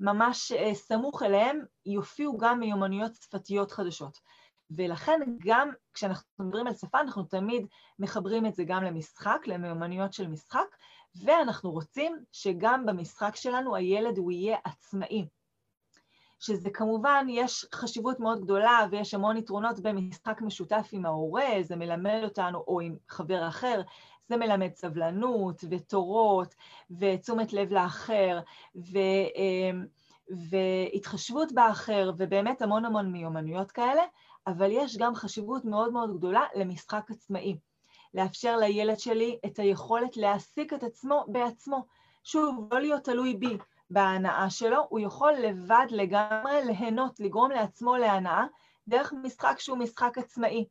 ממש 0.00 0.52
אה, 0.52 0.74
סמוך 0.74 1.22
אליהם 1.22 1.60
יופיעו 1.86 2.38
גם 2.38 2.60
מיומנויות 2.60 3.14
שפתיות 3.14 3.72
חדשות. 3.72 4.18
ולכן 4.70 5.20
גם 5.38 5.70
כשאנחנו 5.94 6.44
מדברים 6.44 6.66
על 6.66 6.74
שפה, 6.74 7.00
אנחנו 7.00 7.22
תמיד 7.22 7.66
מחברים 7.98 8.46
את 8.46 8.54
זה 8.54 8.64
גם 8.66 8.82
למשחק, 8.84 9.38
למיומנויות 9.46 10.12
של 10.12 10.28
משחק, 10.28 10.76
ואנחנו 11.24 11.70
רוצים 11.70 12.16
שגם 12.32 12.86
במשחק 12.86 13.36
שלנו 13.36 13.76
הילד 13.76 14.18
הוא 14.18 14.32
יהיה 14.32 14.58
עצמאי. 14.64 15.26
שזה 16.38 16.70
כמובן, 16.70 17.26
יש 17.28 17.66
חשיבות 17.74 18.20
מאוד 18.20 18.40
גדולה 18.40 18.86
ויש 18.90 19.14
המון 19.14 19.36
יתרונות 19.36 19.80
במשחק 19.80 20.40
משותף 20.42 20.88
עם 20.92 21.06
ההורה, 21.06 21.46
זה 21.62 21.76
מלמד 21.76 22.20
אותנו, 22.24 22.64
או 22.68 22.80
עם 22.80 22.96
חבר 23.08 23.48
אחר, 23.48 23.82
זה 24.28 24.36
מלמד 24.36 24.74
סבלנות 24.74 25.64
ותורות 25.70 26.54
ותשומת 26.98 27.52
לב 27.52 27.72
לאחר 27.72 28.40
ו, 28.76 28.98
אמ, 29.36 29.86
והתחשבות 30.50 31.52
באחר 31.52 32.12
ובאמת 32.16 32.62
המון 32.62 32.84
המון 32.84 33.12
מיומנויות 33.12 33.72
כאלה, 33.72 34.02
אבל 34.46 34.70
יש 34.72 34.96
גם 34.96 35.14
חשיבות 35.14 35.64
מאוד 35.64 35.92
מאוד 35.92 36.16
גדולה 36.16 36.42
למשחק 36.54 37.10
עצמאי. 37.10 37.56
לאפשר 38.14 38.56
לילד 38.56 38.98
שלי 38.98 39.38
את 39.46 39.58
היכולת 39.58 40.16
להעסיק 40.16 40.72
את 40.72 40.82
עצמו 40.82 41.24
בעצמו. 41.28 41.84
שוב, 42.24 42.68
לא 42.72 42.80
להיות 42.80 43.04
תלוי 43.04 43.34
בי 43.34 43.58
בהנאה 43.90 44.50
שלו, 44.50 44.86
הוא 44.88 45.00
יכול 45.00 45.32
לבד 45.32 45.86
לגמרי 45.90 46.64
ליהנות, 46.64 47.20
לגרום 47.20 47.50
לעצמו 47.50 47.96
להנאה, 47.96 48.44
דרך 48.88 49.12
משחק 49.22 49.56
שהוא 49.58 49.78
משחק 49.78 50.18
עצמאי. 50.18 50.64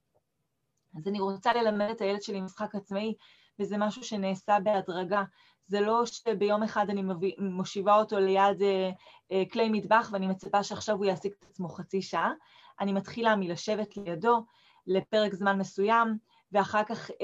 אז 0.97 1.07
אני 1.07 1.19
רוצה 1.19 1.53
ללמד 1.53 1.89
את 1.89 2.01
הילד 2.01 2.21
שלי 2.21 2.41
משחק 2.41 2.75
עצמאי, 2.75 3.13
וזה 3.59 3.77
משהו 3.77 4.03
שנעשה 4.03 4.59
בהדרגה. 4.63 5.23
זה 5.67 5.81
לא 5.81 6.05
שביום 6.05 6.63
אחד 6.63 6.89
אני 6.89 7.03
מושיבה 7.37 7.95
אותו 7.95 8.19
ליד 8.19 8.61
אה, 8.61 8.89
אה, 9.31 9.43
כלי 9.51 9.69
מטבח 9.69 10.09
ואני 10.11 10.27
מצפה 10.27 10.63
שעכשיו 10.63 10.95
הוא 10.95 11.05
יעסיק 11.05 11.33
את 11.39 11.45
עצמו 11.49 11.69
חצי 11.69 12.01
שעה. 12.01 12.31
אני 12.79 12.93
מתחילה 12.93 13.35
מלשבת 13.35 13.97
לידו 13.97 14.45
לפרק 14.87 15.33
זמן 15.33 15.59
מסוים, 15.59 16.17
ואחר 16.51 16.83
כך 16.83 17.11
אה, 17.11 17.15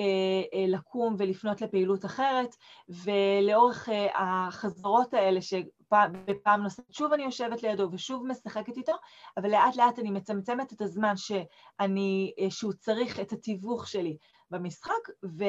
אה, 0.54 0.66
לקום 0.68 1.16
ולפנות 1.18 1.62
לפעילות 1.62 2.06
אחרת, 2.06 2.56
ולאורך 2.90 3.90
אה, 3.90 4.08
החזרות 4.16 5.14
האלה 5.14 5.42
שבפעם 5.42 6.64
נוספת 6.64 6.94
שוב 6.94 7.14
אני 7.14 7.24
יושבת 7.24 7.64
לידו 7.64 7.90
ושוב 7.92 8.26
משחקת 8.28 8.78
איתו, 8.78 8.94
אבל 9.38 9.52
לאט 9.52 9.76
לאט 9.76 10.00
אני 10.00 10.12
מצמצמת 10.12 10.74
את 10.74 10.82
הזמן 10.82 11.18
שאני, 11.18 12.34
שהוא 12.50 12.74
צריך 12.74 13.20
את 13.20 13.32
התיווך 13.32 13.88
שלי 13.88 14.18
במשחק, 14.52 15.10
ו, 15.24 15.44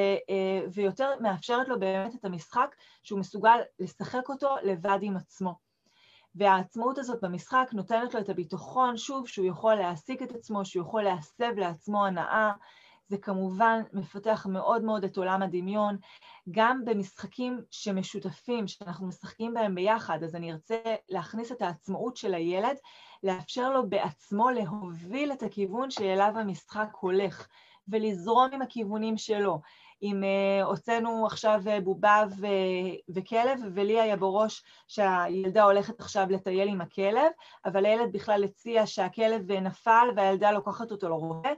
ויותר 0.73 1.09
מאפשרת 1.19 1.67
לו 1.67 1.79
באמת 1.79 2.15
את 2.15 2.25
המשחק 2.25 2.75
שהוא 3.03 3.19
מסוגל 3.19 3.59
לשחק 3.79 4.29
אותו 4.29 4.55
לבד 4.63 4.99
עם 5.01 5.17
עצמו. 5.17 5.55
והעצמאות 6.35 6.97
הזאת 6.97 7.23
במשחק 7.23 7.69
נותנת 7.73 8.13
לו 8.13 8.19
את 8.19 8.29
הביטחון, 8.29 8.97
שוב, 8.97 9.27
שהוא 9.27 9.47
יכול 9.47 9.75
להעסיק 9.75 10.21
את 10.21 10.31
עצמו, 10.31 10.65
שהוא 10.65 10.83
יכול 10.85 11.03
להסב 11.03 11.57
לעצמו 11.57 12.05
הנאה, 12.05 12.51
זה 13.13 13.17
כמובן 13.17 13.81
מפתח 13.93 14.45
מאוד 14.49 14.83
מאוד 14.83 15.03
את 15.03 15.17
עולם 15.17 15.41
הדמיון, 15.41 15.97
גם 16.51 16.85
במשחקים 16.85 17.61
שמשותפים, 17.71 18.67
שאנחנו 18.67 19.07
משחקים 19.07 19.53
בהם 19.53 19.75
ביחד, 19.75 20.23
אז 20.23 20.35
אני 20.35 20.51
ארצה 20.51 20.81
להכניס 21.09 21.51
את 21.51 21.61
העצמאות 21.61 22.17
של 22.17 22.33
הילד, 22.33 22.75
לאפשר 23.23 23.69
לו 23.69 23.89
בעצמו 23.89 24.49
להוביל 24.49 25.31
את 25.31 25.43
הכיוון 25.43 25.91
שאליו 25.91 26.33
המשחק 26.35 26.87
הולך, 26.99 27.47
ולזרום 27.87 28.49
עם 28.53 28.61
הכיוונים 28.61 29.17
שלו. 29.17 29.61
אם 30.03 30.23
uh, 30.23 30.65
הוצאנו 30.65 31.25
עכשיו 31.25 31.61
uh, 31.65 31.81
בובה 31.81 32.23
ו- 32.39 33.13
וכלב, 33.15 33.59
ולי 33.73 34.01
היה 34.01 34.15
בראש 34.15 34.63
שהילדה 34.87 35.63
הולכת 35.63 35.99
עכשיו 35.99 36.27
לטייל 36.29 36.69
עם 36.69 36.81
הכלב, 36.81 37.31
אבל 37.65 37.85
הילד 37.85 38.11
בכלל 38.11 38.43
הציע 38.43 38.85
שהכלב 38.85 39.51
נפל 39.51 40.07
והילדה 40.15 40.51
לוקחת 40.51 40.91
אותו 40.91 41.09
לרובה, 41.09 41.49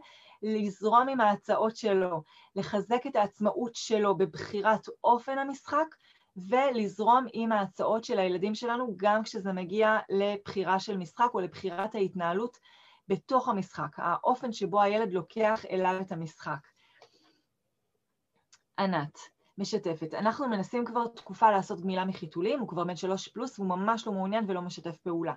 לזרום 0.45 1.09
עם 1.09 1.21
ההצעות 1.21 1.75
שלו, 1.75 2.23
לחזק 2.55 3.07
את 3.07 3.15
העצמאות 3.15 3.75
שלו 3.75 4.17
בבחירת 4.17 4.87
אופן 5.03 5.37
המשחק, 5.37 5.95
ולזרום 6.37 7.25
עם 7.33 7.51
ההצעות 7.51 8.03
של 8.03 8.19
הילדים 8.19 8.55
שלנו 8.55 8.93
גם 8.97 9.23
כשזה 9.23 9.53
מגיע 9.53 9.97
לבחירה 10.09 10.79
של 10.79 10.97
משחק 10.97 11.29
או 11.33 11.39
לבחירת 11.39 11.95
ההתנהלות 11.95 12.57
בתוך 13.07 13.49
המשחק, 13.49 13.95
האופן 13.97 14.53
שבו 14.53 14.81
הילד 14.81 15.11
לוקח 15.11 15.65
אליו 15.71 15.97
את 16.01 16.11
המשחק. 16.11 16.67
ענת, 18.79 19.19
משתפת. 19.57 20.13
אנחנו 20.13 20.47
מנסים 20.47 20.85
כבר 20.85 21.07
תקופה 21.07 21.51
לעשות 21.51 21.81
גמילה 21.81 22.05
מחיתולים, 22.05 22.59
הוא 22.59 22.67
כבר 22.67 22.83
בן 22.83 22.95
שלוש 22.95 23.27
פלוס 23.27 23.59
והוא 23.59 23.69
ממש 23.69 24.07
לא 24.07 24.13
מעוניין 24.13 24.45
ולא 24.47 24.61
משתף 24.61 24.97
פעולה. 24.97 25.33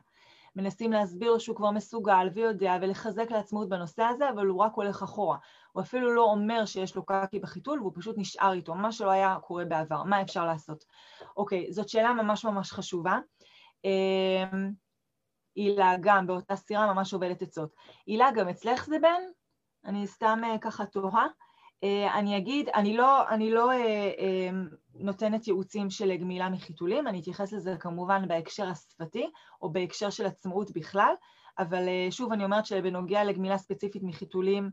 מנסים 0.58 0.92
להסביר 0.92 1.30
לו 1.30 1.40
שהוא 1.40 1.56
כבר 1.56 1.70
מסוגל 1.70 2.28
ויודע 2.34 2.76
ולחזק 2.80 3.30
לעצמאות 3.30 3.68
בנושא 3.68 4.02
הזה, 4.02 4.30
אבל 4.30 4.46
הוא 4.46 4.60
רק 4.60 4.72
הולך 4.74 5.02
אחורה. 5.02 5.38
הוא 5.72 5.82
אפילו 5.82 6.14
לא 6.14 6.22
אומר 6.22 6.66
שיש 6.66 6.96
לו 6.96 7.06
קקי 7.06 7.38
בחיתול 7.38 7.80
והוא 7.80 7.92
פשוט 7.94 8.18
נשאר 8.18 8.52
איתו, 8.52 8.74
מה 8.74 8.92
שלא 8.92 9.10
היה 9.10 9.36
קורה 9.42 9.64
בעבר. 9.64 10.02
מה 10.02 10.22
אפשר 10.22 10.44
לעשות? 10.44 10.84
אוקיי, 11.36 11.72
זאת 11.72 11.88
שאלה 11.88 12.12
ממש 12.12 12.44
ממש 12.44 12.72
חשובה. 12.72 13.18
אמ, 13.84 14.70
הילה 15.56 15.94
גם 16.00 16.26
באותה 16.26 16.56
סירה 16.56 16.94
ממש 16.94 17.14
עובדת 17.14 17.42
עצות. 17.42 17.74
הילה, 18.06 18.30
גם 18.36 18.48
אצלך 18.48 18.86
זה 18.86 18.98
בן? 18.98 19.22
אני 19.84 20.06
סתם 20.06 20.40
אה, 20.44 20.58
ככה 20.58 20.86
תוהה. 20.86 21.26
אה, 21.84 22.18
אני 22.18 22.36
אגיד, 22.36 22.68
אני 22.68 22.96
לא, 22.96 23.28
אני 23.28 23.50
לא 23.50 23.70
אה, 23.70 23.76
אה, 24.18 24.50
נותנת 24.94 25.46
ייעוצים 25.46 25.90
של 25.90 26.16
גמילה 26.16 26.48
מחיתולים, 26.48 27.08
אני 27.08 27.20
אתייחס 27.20 27.52
לזה 27.52 27.76
כמובן 27.80 28.28
בהקשר 28.28 28.68
השפתי 28.68 29.30
או 29.62 29.70
בהקשר 29.72 30.10
של 30.10 30.26
עצמאות 30.26 30.70
בכלל, 30.70 31.14
אבל 31.58 31.88
שוב 32.10 32.32
אני 32.32 32.44
אומרת 32.44 32.66
שבנוגע 32.66 33.24
לגמילה 33.24 33.58
ספציפית 33.58 34.02
מחיתולים, 34.02 34.70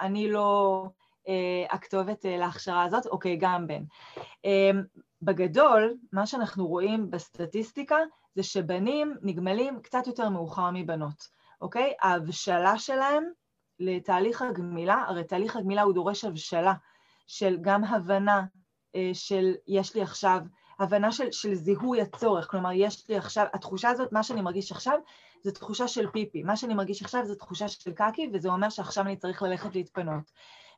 אני 0.00 0.30
לא 0.30 0.86
הכתובת 1.70 2.24
להכשרה 2.28 2.84
הזאת, 2.84 3.06
אוקיי, 3.06 3.36
גם 3.36 3.66
בן. 3.66 3.82
בגדול, 5.22 5.96
מה 6.12 6.26
שאנחנו 6.26 6.66
רואים 6.66 7.10
בסטטיסטיקה 7.10 7.96
זה 8.34 8.42
שבנים 8.42 9.16
נגמלים 9.22 9.80
קצת 9.80 10.06
יותר 10.06 10.28
מאוחר 10.28 10.70
מבנות, 10.72 11.28
אוקיי? 11.60 11.92
ההבשלה 12.00 12.78
שלהם 12.78 13.24
לתהליך 13.82 14.42
הגמילה, 14.42 15.04
הרי 15.08 15.24
תהליך 15.24 15.56
הגמילה 15.56 15.82
הוא 15.82 15.94
דורש 15.94 16.24
הבשלה 16.24 16.74
של 17.26 17.58
גם 17.60 17.84
הבנה 17.84 18.44
אה, 18.94 19.10
של 19.12 19.54
יש 19.68 19.94
לי 19.94 20.02
עכשיו, 20.02 20.40
הבנה 20.78 21.12
של, 21.12 21.32
של 21.32 21.54
זיהוי 21.54 22.00
הצורך, 22.00 22.50
כלומר 22.50 22.70
יש 22.74 23.08
לי 23.08 23.16
עכשיו, 23.16 23.46
התחושה 23.52 23.90
הזאת, 23.90 24.12
מה 24.12 24.22
שאני 24.22 24.40
מרגיש 24.40 24.72
עכשיו 24.72 24.98
זה 25.42 25.52
תחושה 25.52 25.88
של 25.88 26.10
פיפי, 26.10 26.42
מה 26.42 26.56
שאני 26.56 26.74
מרגיש 26.74 27.02
עכשיו 27.02 27.26
זה 27.26 27.36
תחושה 27.36 27.68
של 27.68 27.92
קקי 27.92 28.30
וזה 28.32 28.48
אומר 28.48 28.68
שעכשיו 28.68 29.04
אני 29.04 29.16
צריך 29.16 29.42
ללכת 29.42 29.74
להתפנות. 29.74 30.32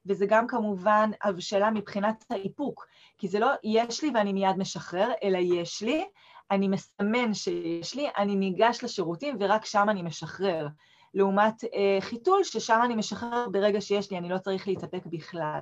וזה 0.06 0.26
גם 0.28 0.46
כמובן 0.46 1.10
הבשלה 1.22 1.70
מבחינת 1.70 2.24
האיפוק, 2.30 2.86
כי 3.18 3.28
זה 3.28 3.38
לא 3.38 3.50
יש 3.64 4.02
לי 4.02 4.10
ואני 4.14 4.32
מיד 4.32 4.56
משחרר, 4.58 5.08
אלא 5.22 5.38
יש 5.38 5.82
לי, 5.82 6.04
אני 6.50 6.68
מסמן 6.68 7.34
שיש 7.34 7.94
לי, 7.94 8.08
אני 8.18 8.36
ניגש 8.36 8.84
לשירותים 8.84 9.36
ורק 9.40 9.64
שם 9.64 9.86
אני 9.90 10.02
משחרר. 10.02 10.66
לעומת 11.14 11.64
אה, 11.64 11.98
חיתול, 12.00 12.44
ששם 12.44 12.80
אני 12.84 12.94
משחרר 12.94 13.46
ברגע 13.52 13.80
שיש 13.80 14.10
לי, 14.10 14.18
אני 14.18 14.28
לא 14.28 14.38
צריך 14.38 14.68
להתאפק 14.68 15.06
בכלל. 15.06 15.60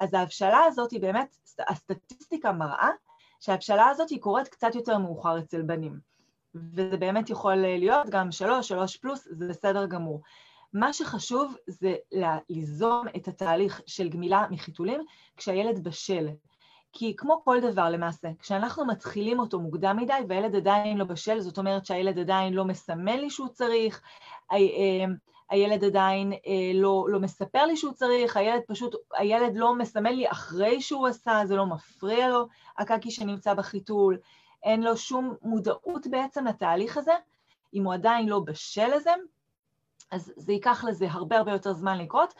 אז 0.00 0.14
ההבשלה 0.14 0.60
הזאת 0.66 0.90
היא 0.90 1.00
באמת, 1.00 1.36
הסטטיסטיקה 1.68 2.52
מראה 2.52 2.90
שההבשלה 3.40 3.88
הזאת 3.88 4.10
היא 4.10 4.20
קורית 4.20 4.48
קצת 4.48 4.74
יותר 4.74 4.98
מאוחר 4.98 5.38
אצל 5.38 5.62
בנים. 5.62 5.98
וזה 6.54 6.96
באמת 6.96 7.30
יכול 7.30 7.54
להיות 7.54 8.10
גם 8.10 8.32
שלוש, 8.32 8.68
שלוש 8.68 8.96
פלוס, 8.96 9.28
זה 9.30 9.48
בסדר 9.48 9.86
גמור. 9.86 10.20
מה 10.72 10.92
שחשוב 10.92 11.54
זה 11.66 11.94
ליזום 12.48 13.06
את 13.16 13.28
התהליך 13.28 13.80
של 13.86 14.08
גמילה 14.08 14.46
מחיתולים 14.50 15.00
כשהילד 15.36 15.84
בשל. 15.84 16.28
כי 16.94 17.16
כמו 17.16 17.42
כל 17.44 17.60
דבר 17.60 17.90
למעשה, 17.90 18.28
כשאנחנו 18.38 18.86
מתחילים 18.86 19.38
אותו 19.38 19.60
מוקדם 19.60 19.96
מדי 19.96 20.12
והילד 20.28 20.56
עדיין 20.56 20.98
לא 20.98 21.04
בשל, 21.04 21.40
זאת 21.40 21.58
אומרת 21.58 21.86
שהילד 21.86 22.18
עדיין 22.18 22.52
לא 22.52 22.64
מסמן 22.64 23.18
לי 23.18 23.30
שהוא 23.30 23.48
צריך, 23.48 24.02
אה, 24.52 24.58
הילד 25.50 25.84
עדיין 25.84 26.32
אה, 26.32 26.70
לא, 26.74 27.06
לא 27.08 27.20
מספר 27.20 27.66
לי 27.66 27.76
שהוא 27.76 27.92
צריך, 27.92 28.36
הילד 28.36 28.60
פשוט, 28.66 28.94
הילד 29.18 29.56
לא 29.56 29.74
מסמן 29.74 30.12
לי 30.12 30.30
אחרי 30.30 30.80
שהוא 30.80 31.06
עשה, 31.06 31.40
זה 31.44 31.56
לא 31.56 31.66
מפריע 31.66 32.28
לו, 32.28 32.46
הקקי 32.78 33.10
שנמצא 33.10 33.54
בחיתול, 33.54 34.18
אין 34.62 34.82
לו 34.82 34.96
שום 34.96 35.34
מודעות 35.42 36.06
בעצם 36.06 36.46
לתהליך 36.46 36.96
הזה, 36.96 37.12
אם 37.74 37.84
הוא 37.84 37.94
עדיין 37.94 38.28
לא 38.28 38.40
בשל 38.40 38.96
לזה, 38.96 39.12
אז 40.10 40.32
זה 40.36 40.52
ייקח 40.52 40.84
לזה 40.84 41.06
הרבה 41.10 41.38
הרבה 41.38 41.52
יותר 41.52 41.72
זמן 41.72 41.98
לקרות, 41.98 42.34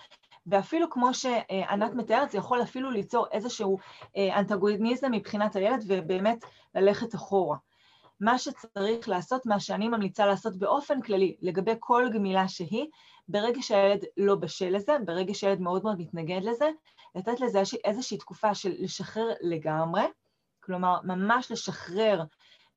ואפילו 0.47 0.91
כמו 0.91 1.15
שענת 1.15 1.95
מתארת, 1.95 2.31
זה 2.31 2.39
יכול 2.39 2.63
אפילו 2.63 2.91
ליצור 2.91 3.27
איזשהו 3.33 3.79
אה, 4.17 4.39
אנטגוניזם 4.39 5.11
מבחינת 5.11 5.57
הילד 5.57 5.85
ובאמת 5.89 6.45
ללכת 6.75 7.15
אחורה. 7.15 7.57
מה 8.21 8.39
שצריך 8.39 9.09
לעשות, 9.09 9.47
מה 9.47 9.61
שאני 9.61 9.89
ממליצה 9.89 10.27
לעשות 10.27 10.57
באופן 10.57 11.03
כללי 11.03 11.37
לגבי 11.43 11.75
כל 11.81 12.09
גמילה 12.15 12.49
שהיא, 12.49 12.87
ברגע 13.29 13.63
שהילד 13.63 14.05
לא 14.17 14.35
בשל 14.35 14.77
לזה, 14.77 14.97
ברגע 15.05 15.35
שהילד 15.35 15.61
מאוד 15.61 15.83
מאוד 15.85 16.01
מתנגד 16.01 16.41
לזה, 16.43 16.71
לתת 17.15 17.41
לזה 17.41 17.63
איזושהי 17.85 18.19
תקופה 18.19 18.55
של 18.55 18.75
לשחרר 18.79 19.29
לגמרי, 19.41 20.03
כלומר 20.61 20.99
ממש 21.05 21.51
לשחרר 21.51 22.23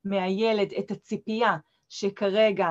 מהילד 0.06 0.74
את 0.80 0.92
הציפייה 0.92 1.58
שכרגע 1.90 2.68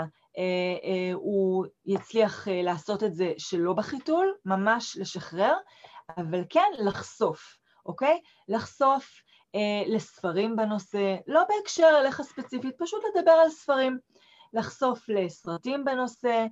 הוא 1.14 1.66
יצליח 1.87 2.49
אה, 2.49 2.62
לעשות 2.62 3.03
את 3.03 3.14
זה 3.14 3.33
שלא 3.38 3.72
בחיתול, 3.72 4.35
ממש 4.44 4.96
לשחרר, 5.01 5.55
אבל 6.18 6.44
כן 6.49 6.70
לחשוף, 6.79 7.57
אוקיי? 7.87 8.20
לחשוף 8.49 9.20
אה, 9.55 9.83
לספרים 9.87 10.57
בנושא, 10.57 11.16
לא 11.27 11.42
בהקשר 11.49 11.90
אליך 12.01 12.22
ספציפית, 12.22 12.75
פשוט 12.79 13.03
לדבר 13.14 13.31
על 13.31 13.51
ספרים, 13.51 13.99
לחשוף 14.53 15.09
לסרטים 15.09 15.85
בנושא, 15.85 16.46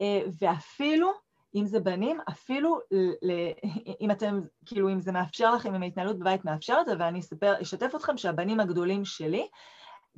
אה, 0.00 0.22
ואפילו, 0.40 1.12
אם 1.54 1.66
זה 1.66 1.80
בנים, 1.80 2.20
אפילו, 2.28 2.78
אם 4.00 4.10
אתם, 4.10 4.40
כאילו, 4.66 4.88
אם 4.88 5.00
זה 5.00 5.12
מאפשר 5.12 5.54
לכם, 5.54 5.74
אם 5.74 5.82
ההתנהלות 5.82 6.18
בבית 6.18 6.44
מאפשרת, 6.44 6.86
ואני 6.98 7.20
אספר, 7.20 7.62
אשתף 7.62 7.94
אתכם 7.96 8.16
שהבנים 8.16 8.60
הגדולים 8.60 9.04
שלי, 9.04 9.48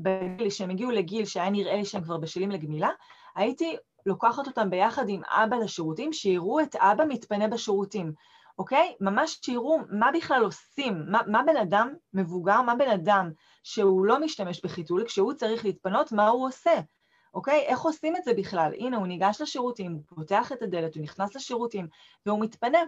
בגיל 0.02 0.50
שהם 0.50 0.70
הגיעו 0.70 0.90
לגיל 0.90 1.24
שהיה 1.24 1.50
נראה 1.50 1.76
לי 1.76 1.84
שהם 1.84 2.02
כבר 2.02 2.16
בשלים 2.16 2.50
לגמילה, 2.50 2.90
הייתי 3.36 3.76
לוקחת 4.06 4.46
אותם 4.46 4.70
ביחד 4.70 5.08
עם 5.08 5.22
אבא 5.24 5.56
לשירותים, 5.56 6.12
שיראו 6.12 6.60
את 6.60 6.76
אבא 6.76 7.04
מתפנה 7.08 7.48
בשירותים. 7.48 8.12
אוקיי? 8.58 8.94
ממש 9.00 9.38
שיראו 9.44 9.78
מה 9.90 10.10
בכלל 10.14 10.42
עושים, 10.44 11.02
מה, 11.08 11.20
מה 11.26 11.42
בן 11.42 11.56
אדם 11.56 11.94
מבוגר, 12.14 12.62
מה 12.62 12.74
בן 12.74 12.90
אדם 12.90 13.30
שהוא 13.62 14.06
לא 14.06 14.20
משתמש 14.20 14.60
בחיתול, 14.64 15.04
כשהוא 15.04 15.32
צריך 15.32 15.64
להתפנות, 15.64 16.12
מה 16.12 16.28
הוא 16.28 16.46
עושה, 16.46 16.80
אוקיי? 17.34 17.60
איך 17.66 17.80
עושים 17.80 18.16
את 18.16 18.24
זה 18.24 18.34
בכלל? 18.34 18.72
הנה, 18.78 18.96
הוא 18.96 19.06
ניגש 19.06 19.40
לשירותים, 19.40 19.92
הוא 19.92 20.02
פותח 20.16 20.52
את 20.52 20.62
הדלת, 20.62 20.94
הוא 20.94 21.02
נכנס 21.02 21.36
לשירותים, 21.36 21.88
והוא 22.26 22.40
מתפנה. 22.40 22.78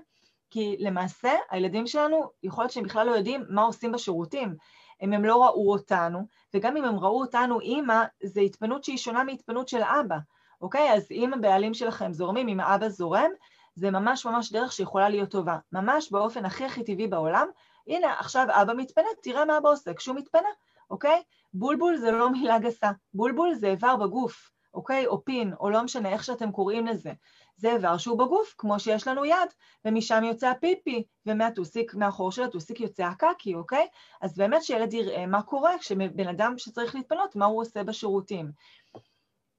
כי 0.50 0.76
למעשה, 0.78 1.32
הילדים 1.50 1.86
שלנו, 1.86 2.30
יכול 2.42 2.64
להיות 2.64 2.72
שהם 2.72 2.84
בכלל 2.84 3.06
לא 3.06 3.12
יודעים 3.12 3.44
מה 3.48 3.62
עושים 3.62 3.92
בשירותים. 3.92 4.56
אם 5.04 5.12
הם 5.12 5.24
לא 5.24 5.44
ראו 5.44 5.72
אותנו, 5.72 6.26
וגם 6.54 6.76
אם 6.76 6.84
הם 6.84 6.98
ראו 6.98 7.20
אותנו 7.20 7.60
אימא, 7.60 8.04
זו 8.24 8.40
התפנות 8.40 8.84
שהיא 8.84 8.98
שונה 8.98 9.24
מהתפנות 9.24 9.68
של 9.68 9.82
אבא, 9.82 10.16
אוקיי? 10.60 10.92
אז 10.92 11.06
אם 11.10 11.34
הבעלים 11.34 11.74
שלכם 11.74 12.12
זורמים, 12.12 12.48
אם 12.48 12.60
האבא 12.60 12.88
זורם, 12.88 13.30
זה 13.74 13.90
ממש 13.90 14.26
ממש 14.26 14.52
דרך 14.52 14.72
שיכולה 14.72 15.08
להיות 15.08 15.30
טובה, 15.30 15.58
ממש 15.72 16.12
באופן 16.12 16.44
הכי 16.44 16.64
הכי 16.64 16.84
טבעי 16.84 17.06
בעולם. 17.06 17.48
הנה, 17.88 18.14
עכשיו 18.18 18.46
אבא 18.50 18.72
מתפנה, 18.76 19.08
תראה 19.22 19.44
מה 19.44 19.58
אבא 19.58 19.68
עושה 19.68 19.94
כשהוא 19.94 20.16
מתפנה, 20.16 20.48
אוקיי? 20.90 21.22
בולבול 21.54 21.96
זה 21.96 22.10
לא 22.10 22.30
מילה 22.30 22.58
גסה, 22.58 22.90
בולבול 23.14 23.54
זה 23.54 23.66
איבר 23.66 23.96
בגוף, 23.96 24.50
אוקיי? 24.74 25.06
או 25.06 25.24
פין, 25.24 25.54
או 25.60 25.70
לא 25.70 25.82
משנה 25.82 26.08
איך 26.08 26.24
שאתם 26.24 26.52
קוראים 26.52 26.86
לזה. 26.86 27.12
זה 27.56 27.72
איבר 27.72 27.98
שהוא 27.98 28.18
בגוף, 28.18 28.54
כמו 28.58 28.80
שיש 28.80 29.08
לנו 29.08 29.24
יד, 29.24 29.48
ומשם 29.84 30.24
יוצא 30.24 30.48
הפיפי, 30.48 31.04
ומהטוסיק, 31.26 31.94
מהחור 31.94 32.32
של 32.32 32.42
הטוסיק 32.42 32.80
יוצא 32.80 33.02
הקקי, 33.02 33.54
אוקיי? 33.54 33.86
אז 34.20 34.36
באמת 34.38 34.64
שילד 34.64 34.92
יראה 34.92 35.26
מה 35.26 35.42
קורה 35.42 35.78
כשבן 35.78 36.28
אדם 36.28 36.54
שצריך 36.58 36.94
להתפנות, 36.94 37.36
מה 37.36 37.44
הוא 37.44 37.62
עושה 37.62 37.84
בשירותים. 37.84 38.50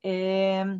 אמ, 0.05 0.79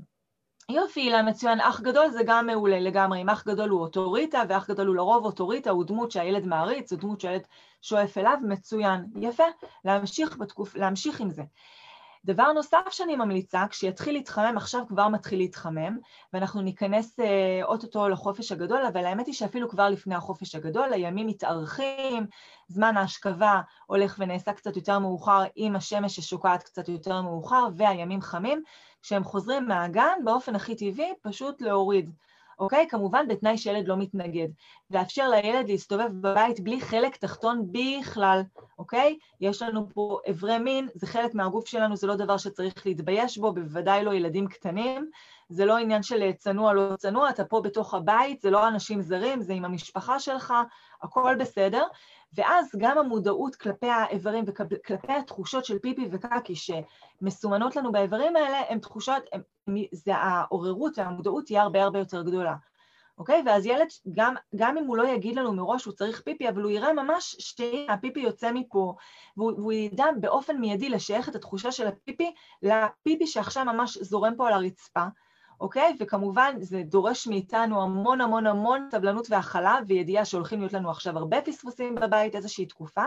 יופי, 0.69 1.00
אילן 1.00 1.30
מצוין, 1.30 1.62
אח 1.62 1.82
גדול 1.82 2.10
זה 2.10 2.24
גם 2.26 2.45
מעולה 2.45 2.80
לגמרי, 2.80 3.21
אם 3.21 3.30
אח 3.30 3.48
גדול 3.48 3.69
הוא 3.69 3.82
אוטוריטה, 3.82 4.43
ואח 4.50 4.69
גדול 4.69 4.88
הוא 4.88 4.95
לרוב 4.95 5.26
אוטוריטה, 5.26 5.69
הוא 5.69 5.86
דמות 5.86 6.12
שהילד 6.12 6.45
מעריץ, 6.45 6.89
זו 6.89 6.95
דמות 6.95 7.21
שהילד 7.21 7.48
שואף 7.82 8.17
אליו, 8.17 8.38
מצוין, 8.43 9.06
יפה, 9.21 9.43
להמשיך, 9.86 10.38
בתקופ... 10.38 10.76
להמשיך 10.76 11.21
עם 11.21 11.30
זה. 11.30 11.43
דבר 12.25 12.51
נוסף 12.51 12.91
שאני 12.91 13.15
ממליצה, 13.15 13.65
כשיתחיל 13.69 14.13
להתחמם, 14.13 14.53
עכשיו 14.57 14.81
כבר 14.88 15.07
מתחיל 15.07 15.39
להתחמם, 15.39 15.97
ואנחנו 16.33 16.61
ניכנס 16.61 17.19
אה, 17.19 17.59
אוטוטו 17.63 18.09
לחופש 18.09 18.51
הגדול, 18.51 18.85
אבל 18.85 19.05
האמת 19.05 19.27
היא 19.27 19.33
שאפילו 19.33 19.69
כבר 19.69 19.89
לפני 19.89 20.15
החופש 20.15 20.55
הגדול, 20.55 20.93
הימים 20.93 21.27
מתארכים, 21.27 22.27
זמן 22.67 22.97
ההשכבה 22.97 23.61
הולך 23.85 24.15
ונעשה 24.19 24.53
קצת 24.53 24.75
יותר 24.75 24.99
מאוחר 24.99 25.43
עם 25.55 25.75
השמש 25.75 26.15
ששוקעת 26.15 26.63
קצת 26.63 26.89
יותר 26.89 27.21
מאוחר, 27.21 27.67
והימים 27.75 28.21
חמים, 28.21 28.63
כשהם 29.01 29.23
חוזרים 29.23 29.67
מהגן, 29.67 30.17
באופן 30.23 30.55
הכי 30.55 30.75
טבעי, 30.75 31.13
פשוט 31.21 31.61
להוריד. 31.61 32.11
אוקיי? 32.59 32.87
כמובן 32.89 33.27
בתנאי 33.27 33.57
שילד 33.57 33.87
לא 33.87 33.97
מתנגד. 33.97 34.47
לאפשר 34.91 35.29
לילד 35.29 35.69
להסתובב 35.69 36.09
בבית 36.21 36.59
בלי 36.59 36.81
חלק 36.81 37.15
תחתון 37.15 37.67
בכלל, 37.71 38.41
אוקיי? 38.79 39.17
יש 39.41 39.61
לנו 39.61 39.87
פה 39.93 40.19
אברי 40.29 40.57
מין, 40.57 40.87
זה 40.93 41.07
חלק 41.07 41.33
מהגוף 41.33 41.67
שלנו, 41.67 41.95
זה 41.95 42.07
לא 42.07 42.15
דבר 42.15 42.37
שצריך 42.37 42.85
להתבייש 42.85 43.37
בו, 43.37 43.53
בוודאי 43.53 44.03
לא 44.03 44.13
ילדים 44.13 44.47
קטנים. 44.47 45.09
זה 45.49 45.65
לא 45.65 45.77
עניין 45.77 46.03
של 46.03 46.31
צנוע, 46.31 46.73
לא 46.73 46.95
צנוע, 46.95 47.29
אתה 47.29 47.45
פה 47.45 47.61
בתוך 47.61 47.93
הבית, 47.93 48.41
זה 48.41 48.49
לא 48.49 48.67
אנשים 48.67 49.01
זרים, 49.01 49.41
זה 49.41 49.53
עם 49.53 49.65
המשפחה 49.65 50.19
שלך, 50.19 50.53
הכל 51.01 51.35
בסדר. 51.39 51.83
ואז 52.36 52.71
גם 52.78 52.98
המודעות 52.98 53.56
כלפי 53.56 53.88
האיברים 53.88 54.43
וכלפי 54.48 55.13
התחושות 55.13 55.65
של 55.65 55.80
פיפי 55.80 56.08
וקקי 56.12 56.54
שמסומנות 56.56 57.76
לנו 57.76 57.91
באיברים 57.91 58.36
האלה, 58.36 58.62
הן 58.69 58.80
תחושות, 58.80 59.24
הם, 59.34 59.41
זה 59.91 60.15
העוררות 60.15 60.98
והמודעות 60.98 61.45
תהיה 61.45 61.62
הרבה 61.62 61.84
הרבה 61.84 62.00
יותר 62.00 62.21
גדולה. 62.21 62.56
אוקיי? 63.17 63.43
ואז 63.45 63.65
ילד, 63.65 63.88
גם, 64.13 64.36
גם 64.56 64.78
אם 64.78 64.86
הוא 64.86 64.98
לא 64.98 65.08
יגיד 65.08 65.36
לנו 65.36 65.54
מראש 65.54 65.82
שהוא 65.82 65.93
צריך 65.93 66.21
פיפי, 66.21 66.50
אבל 66.50 66.62
הוא 66.62 66.71
יראה 66.71 66.93
ממש 66.93 67.36
שהפיפי 67.39 68.19
יוצא 68.19 68.52
מפה, 68.52 68.95
והוא, 69.38 69.52
והוא 69.52 69.71
ידע 69.71 70.06
באופן 70.19 70.58
מיידי 70.58 70.89
לשייך 70.89 71.30
את 71.30 71.36
התחושה 71.36 71.71
של 71.71 71.88
הפיפי 71.88 72.34
לפיפי 72.62 73.28
שעכשיו 73.28 73.65
ממש 73.65 73.98
זורם 73.98 74.34
פה 74.38 74.48
על 74.48 74.54
הרצפה, 74.54 75.06
אוקיי? 75.59 75.95
וכמובן 75.99 76.55
זה 76.59 76.81
דורש 76.85 77.27
מאיתנו 77.27 77.81
המון 77.81 78.21
המון 78.21 78.47
המון 78.47 78.87
סבלנות 78.91 79.27
והכלה 79.29 79.79
וידיעה 79.87 80.25
שהולכים 80.25 80.59
להיות 80.59 80.73
לנו 80.73 80.89
עכשיו 80.89 81.17
הרבה 81.17 81.41
פספוסים 81.41 81.95
בבית, 81.95 82.35
איזושהי 82.35 82.65
תקופה, 82.65 83.03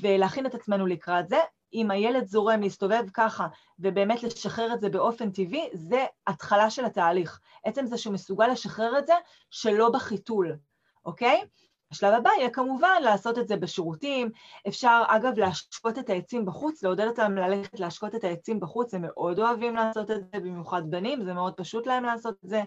ולהכין 0.00 0.46
את 0.46 0.54
עצמנו 0.54 0.86
לקראת 0.86 1.28
זה. 1.28 1.38
אם 1.74 1.90
הילד 1.90 2.26
זורם 2.26 2.60
להסתובב 2.60 3.04
ככה 3.14 3.46
ובאמת 3.78 4.22
לשחרר 4.22 4.74
את 4.74 4.80
זה 4.80 4.88
באופן 4.88 5.30
טבעי, 5.30 5.68
זה 5.72 6.06
התחלה 6.26 6.70
של 6.70 6.84
התהליך. 6.84 7.40
עצם 7.64 7.86
זה 7.86 7.98
שהוא 7.98 8.14
מסוגל 8.14 8.46
לשחרר 8.46 8.98
את 8.98 9.06
זה 9.06 9.14
שלא 9.50 9.90
בחיתול, 9.90 10.56
אוקיי? 11.04 11.44
השלב 11.90 12.14
הבא 12.14 12.30
יהיה 12.38 12.50
כמובן 12.50 13.02
לעשות 13.02 13.38
את 13.38 13.48
זה 13.48 13.56
בשירותים, 13.56 14.30
אפשר 14.68 15.02
אגב 15.08 15.38
להשקות 15.38 15.98
את 15.98 16.10
העצים 16.10 16.46
בחוץ, 16.46 16.82
לעודד 16.82 17.06
אותם 17.06 17.34
ללכת 17.34 17.80
להשקות 17.80 18.14
את 18.14 18.24
העצים 18.24 18.60
בחוץ, 18.60 18.94
הם 18.94 19.02
מאוד 19.02 19.38
אוהבים 19.38 19.76
לעשות 19.76 20.10
את 20.10 20.16
זה, 20.16 20.40
במיוחד 20.40 20.82
בנים, 20.90 21.24
זה 21.24 21.34
מאוד 21.34 21.54
פשוט 21.54 21.86
להם 21.86 22.04
לעשות 22.04 22.34
את 22.44 22.48
זה. 22.48 22.62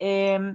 אמ, 0.00 0.52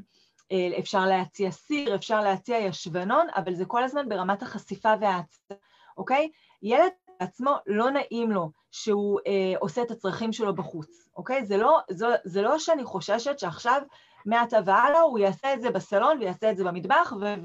אה, 0.52 0.80
אפשר 0.80 1.06
להציע 1.06 1.52
סיר, 1.52 1.96
אפשר 1.96 2.22
להציע 2.22 2.58
ישבנון, 2.58 3.28
אבל 3.36 3.54
זה 3.54 3.66
כל 3.66 3.84
הזמן 3.84 4.10
ברמת 4.10 4.42
החשיפה 4.42 4.94
וההצעה, 5.02 5.58
אוקיי? 5.98 6.30
ילד 6.62 6.92
עצמו 7.20 7.56
לא 7.68 7.92
נעים 7.92 8.32
לו 8.32 8.52
שהוא 8.72 9.20
אה, 9.28 9.54
עושה 9.60 9.82
את 9.82 9.92
הצרכים 9.92 10.34
שלו 10.34 10.56
בחוץ, 10.56 11.10
אוקיי? 11.18 11.46
זה 11.46 11.58
לא, 11.58 11.80
זה, 11.90 12.06
זה 12.24 12.42
לא 12.42 12.60
שאני 12.60 12.84
חוששת 12.84 13.40
שעכשיו 13.40 13.82
מעתה 14.26 14.58
והלאה 14.66 15.02
הוא 15.02 15.20
יעשה 15.20 15.54
את 15.54 15.62
זה 15.62 15.70
בסלון 15.72 16.18
ויעשה 16.20 16.52
את 16.52 16.58
זה 16.58 16.64
במטבח 16.64 17.14
ו- 17.22 17.42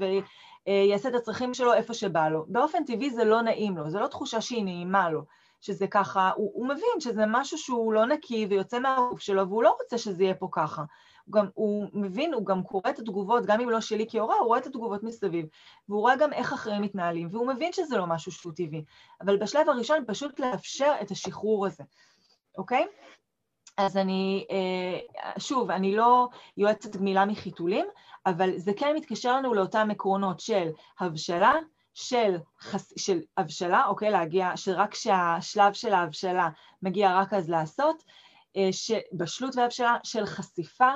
ויעשה 0.67 1.09
את 1.09 1.15
הצרכים 1.15 1.53
שלו 1.53 1.73
איפה 1.73 1.93
שבא 1.93 2.29
לו. 2.29 2.45
באופן 2.47 2.85
טבעי 2.85 3.09
זה 3.09 3.23
לא 3.23 3.41
נעים 3.41 3.77
לו, 3.77 3.89
זו 3.89 3.99
לא 3.99 4.07
תחושה 4.07 4.41
שהיא 4.41 4.63
נעימה 4.63 5.09
לו. 5.09 5.21
שזה 5.61 5.87
ככה, 5.87 6.31
הוא, 6.35 6.51
הוא 6.53 6.67
מבין 6.67 6.99
שזה 6.99 7.23
משהו 7.27 7.57
שהוא 7.57 7.93
לא 7.93 8.05
נקי 8.05 8.45
ויוצא 8.49 8.79
מהגוף 8.79 9.19
שלו, 9.19 9.49
והוא 9.49 9.63
לא 9.63 9.75
רוצה 9.81 9.97
שזה 9.97 10.23
יהיה 10.23 10.35
פה 10.35 10.47
ככה. 10.51 10.83
הוא 11.25 11.33
גם, 11.33 11.47
הוא 11.53 11.87
מבין, 11.93 12.33
הוא 12.33 12.45
גם 12.45 12.63
קורא 12.63 12.89
את 12.89 12.99
התגובות, 12.99 13.45
גם 13.45 13.61
אם 13.61 13.69
לא 13.69 13.81
שלי 13.81 14.05
כהורה, 14.09 14.35
הוא 14.35 14.47
רואה 14.47 14.59
את 14.59 14.65
התגובות 14.65 15.03
מסביב, 15.03 15.45
והוא 15.89 16.01
רואה 16.01 16.15
גם 16.15 16.33
איך 16.33 16.53
אחרים 16.53 16.81
מתנהלים, 16.81 17.27
והוא 17.31 17.47
מבין 17.47 17.73
שזה 17.73 17.97
לא 17.97 18.07
משהו 18.07 18.31
שהוא 18.31 18.53
טבעי. 18.55 18.83
אבל 19.21 19.37
בשלב 19.37 19.69
הראשון 19.69 20.03
פשוט 20.07 20.39
לאפשר 20.39 20.93
את 21.01 21.11
השחרור 21.11 21.65
הזה, 21.65 21.83
אוקיי? 22.57 22.87
אז 23.77 23.97
אני, 23.97 24.45
אה, 24.51 24.99
שוב, 25.39 25.71
אני 25.71 25.95
לא 25.95 26.27
יועצת 26.57 26.95
גמילה 26.95 27.25
מחיתולים, 27.25 27.85
אבל 28.25 28.57
זה 28.57 28.71
כן 28.77 28.95
מתקשר 28.95 29.35
לנו 29.35 29.53
לאותם 29.53 29.87
עקרונות 29.91 30.39
של 30.39 30.69
הבשלה, 30.99 31.53
של, 31.93 32.37
חס... 32.59 32.93
של 32.97 33.19
הבשלה, 33.37 33.85
אוקיי, 33.85 34.11
להגיע, 34.11 34.51
שרק 34.55 34.91
כשהשלב 34.91 35.73
של 35.73 35.93
ההבשלה 35.93 36.49
מגיע 36.81 37.19
רק 37.19 37.33
אז 37.33 37.49
לעשות, 37.49 38.03
אה, 38.57 38.69
בשלות 39.13 39.55
והבשלה 39.55 39.97
של 40.03 40.25
חשיפה 40.25 40.91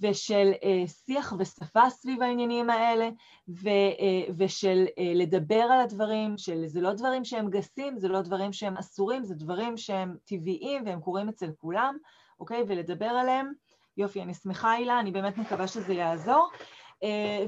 ושל 0.00 0.52
אה, 0.64 0.86
שיח 0.86 1.32
ושפה 1.38 1.90
סביב 1.90 2.22
העניינים 2.22 2.70
האלה 2.70 3.08
ו, 3.48 3.68
אה, 3.68 4.32
ושל 4.36 4.86
לדבר 5.14 5.62
על 5.72 5.80
הדברים, 5.80 6.38
של 6.38 6.66
זה 6.66 6.80
לא 6.80 6.92
דברים 6.92 7.24
שהם 7.24 7.50
גסים, 7.50 7.98
זה 7.98 8.08
לא 8.08 8.20
דברים 8.20 8.52
שהם 8.52 8.76
אסורים, 8.76 9.24
זה 9.24 9.34
דברים 9.34 9.76
שהם 9.76 10.16
טבעיים 10.24 10.82
והם 10.86 11.00
קורים 11.00 11.28
אצל 11.28 11.50
כולם, 11.58 11.96
אוקיי? 12.40 12.64
ולדבר 12.68 13.06
עליהם. 13.06 13.52
יופי, 13.96 14.22
אני 14.22 14.34
שמחה 14.34 14.70
הילה, 14.70 15.00
אני 15.00 15.10
באמת 15.10 15.38
מקווה 15.38 15.66
שזה 15.66 15.94
יעזור. 15.94 16.50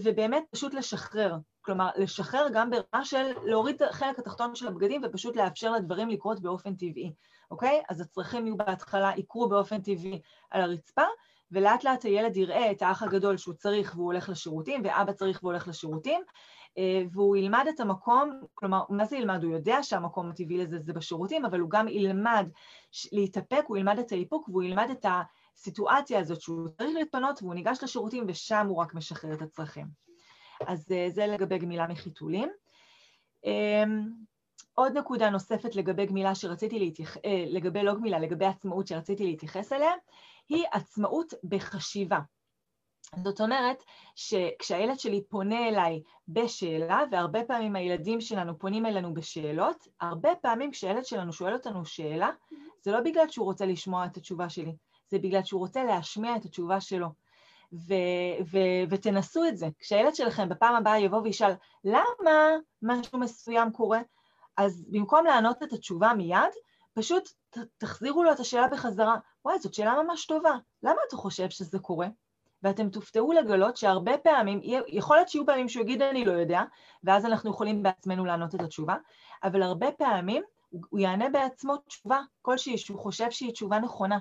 ובאמת 0.03 0.45
פשוט 0.51 0.75
לשחרר, 0.75 1.37
כלומר 1.63 1.91
לשחרר 1.97 2.47
גם 2.53 2.71
ברמה 2.71 3.05
של 3.05 3.33
להוריד 3.45 3.83
את 3.83 3.89
החלק 3.91 4.19
התחתון 4.19 4.55
של 4.55 4.69
הבגדים 4.69 5.03
ופשוט 5.05 5.37
לאפשר 5.37 5.73
לדברים 5.73 6.09
לקרות 6.09 6.41
באופן 6.41 6.75
טבעי. 6.75 7.13
אוקיי? 7.51 7.83
אז 7.89 8.01
הצרכים 8.01 8.47
יהיו 8.47 8.57
בהתחלה, 8.57 9.13
יקרו 9.17 9.49
באופן 9.49 9.81
טבעי 9.81 10.21
על 10.51 10.63
הרצפה, 10.63 11.03
ולאט 11.53 11.85
לאט 11.85 12.05
הילד 12.05 12.37
יראה 12.37 12.71
את 12.71 12.83
האח 12.83 13.03
הגדול 13.03 13.37
שהוא 13.37 13.55
צריך 13.55 13.93
והוא 13.97 14.07
הולך 14.07 14.29
לשירותים, 14.29 14.81
ואבא 14.85 15.13
צריך 15.13 15.43
והוא 15.43 15.53
הולך 15.53 15.69
לשירותים, 15.69 16.23
אה, 16.79 17.03
והוא 17.13 17.37
ילמד 17.37 17.65
את 17.69 17.81
המקום, 17.81 18.41
כלומר, 18.55 18.83
מה 18.89 19.05
זה 19.05 19.17
ילמד? 19.17 19.45
הוא 19.45 19.53
יודע 19.53 19.83
שהמקום 19.83 20.31
הטבעי 20.31 20.59
לזה 20.59 20.79
זה 20.79 20.93
בשירותים, 20.93 21.45
אבל 21.45 21.61
הוא 21.61 21.71
גם 21.71 21.89
ילמד 21.89 22.49
להתאפק, 23.13 23.65
הוא 23.67 23.77
ילמד 23.77 23.99
את 23.99 24.13
האיפוק 24.13 24.49
והוא 24.49 24.63
ילמד 24.63 24.89
את 24.91 25.07
הסיטואציה 25.57 26.19
הזאת 26.19 26.41
שהוא 26.41 26.69
צריך 26.69 26.91
להתפנות 26.95 27.43
והוא 27.43 27.55
ניגש 27.55 27.79
לשירותים 27.83 28.25
ושם 28.29 28.67
הוא 28.69 28.77
רק 28.77 28.95
משחרר 28.95 29.33
את 29.33 29.43
הצרכים. 29.43 29.87
אז 30.67 30.93
אה, 30.93 31.07
זה 31.11 31.27
לגבי 31.27 31.59
גמילה 31.59 31.87
מחיתולים. 31.87 32.49
עוד 34.75 34.99
נקודה 34.99 35.31
נוספת 35.31 35.77
לגבי 35.77 36.07
גמילה 36.07 36.35
שרציתי 36.35 36.79
להתייחס, 36.79 37.17
אה, 37.25 37.45
לגבי 37.49 37.83
לא 37.83 37.95
גמילה, 37.95 38.19
לגבי 38.19 38.47
עצמאות 38.47 38.87
שרציתי 38.87 39.25
להתייחס 39.25 39.73
אליה, 39.73 39.93
היא 40.49 40.65
עצמאות 40.73 41.35
בחשיבה. 41.45 42.19
זאת 43.25 43.41
אומרת 43.41 43.83
שכשהילד 44.15 44.99
שלי 44.99 45.23
פונה 45.29 45.69
אליי 45.69 46.03
בשאלה, 46.29 47.03
והרבה 47.11 47.45
פעמים 47.45 47.77
הילדים 47.77 48.21
שלנו 48.21 48.59
פונים 48.59 48.87
אלינו 48.87 49.15
בשאלות, 49.15 49.89
הרבה 50.01 50.31
פעמים 50.43 50.71
כשהילד 50.71 51.05
שלנו 51.05 51.33
שואל 51.33 51.53
אותנו 51.53 51.85
שאלה, 51.85 52.31
זה 52.83 52.93
לא 52.93 53.01
בגלל 53.01 53.29
שהוא 53.29 53.47
רוצה 53.47 53.67
לשמוע 53.67 54.07
את 54.07 54.17
התשובה 54.17 54.49
שלי, 54.49 54.73
זה 55.09 55.19
בגלל 55.19 55.45
שהוא 55.45 55.61
רוצה 55.61 55.85
להשמיע 55.85 56.37
את 56.37 56.45
התשובה 56.45 56.81
שלו. 56.81 57.09
ו- 57.73 58.43
ו- 58.53 58.85
ותנסו 58.91 59.45
את 59.45 59.57
זה. 59.57 59.67
כשהילד 59.79 60.15
שלכם 60.15 60.49
בפעם 60.49 60.75
הבאה 60.75 60.99
יבוא 60.99 61.21
וישאל, 61.21 61.53
למה 61.85 62.57
משהו 62.83 63.19
מסוים 63.19 63.73
קורה? 63.73 64.01
אז 64.57 64.85
במקום 64.89 65.27
לענות 65.27 65.63
את 65.63 65.73
התשובה 65.73 66.13
מיד, 66.15 66.53
פשוט 66.95 67.29
תחזירו 67.79 68.23
לו 68.23 68.33
את 68.33 68.41
השאלה 68.41 68.69
בחזרה. 68.69 69.17
וואי, 69.45 69.59
זאת 69.59 69.75
שאלה 69.75 70.03
ממש 70.03 70.27
טובה, 70.27 70.53
למה 70.83 70.97
אתה 71.09 71.17
חושב 71.17 71.51
שזה 71.51 71.79
קורה? 71.79 72.07
ואתם 72.63 72.91
תופתעו 72.91 73.33
לגלות 73.33 73.77
שהרבה 73.77 74.19
פעמים, 74.19 74.61
יכול 74.89 75.17
להיות 75.17 75.29
שיהיו 75.29 75.47
פעמים 75.47 75.69
שהוא 75.69 75.83
יגיד 75.83 76.03
אני 76.03 76.25
לא 76.25 76.33
יודע, 76.33 76.63
ואז 77.05 77.27
אנחנו 77.27 77.51
יכולים 77.51 77.83
בעצמנו 77.83 78.25
לענות 78.25 78.55
את 78.55 78.61
התשובה, 78.61 78.97
אבל 79.45 79.63
הרבה 79.63 79.93
פעמים 79.93 80.43
הוא 80.91 81.01
יענה 81.01 81.29
בעצמו 81.29 81.77
תשובה 81.77 82.21
כלשהי 82.43 82.79
שהוא 82.79 82.99
חושב 82.99 83.31
שהיא 83.31 83.53
תשובה 83.53 83.79
נכונה. 83.79 84.19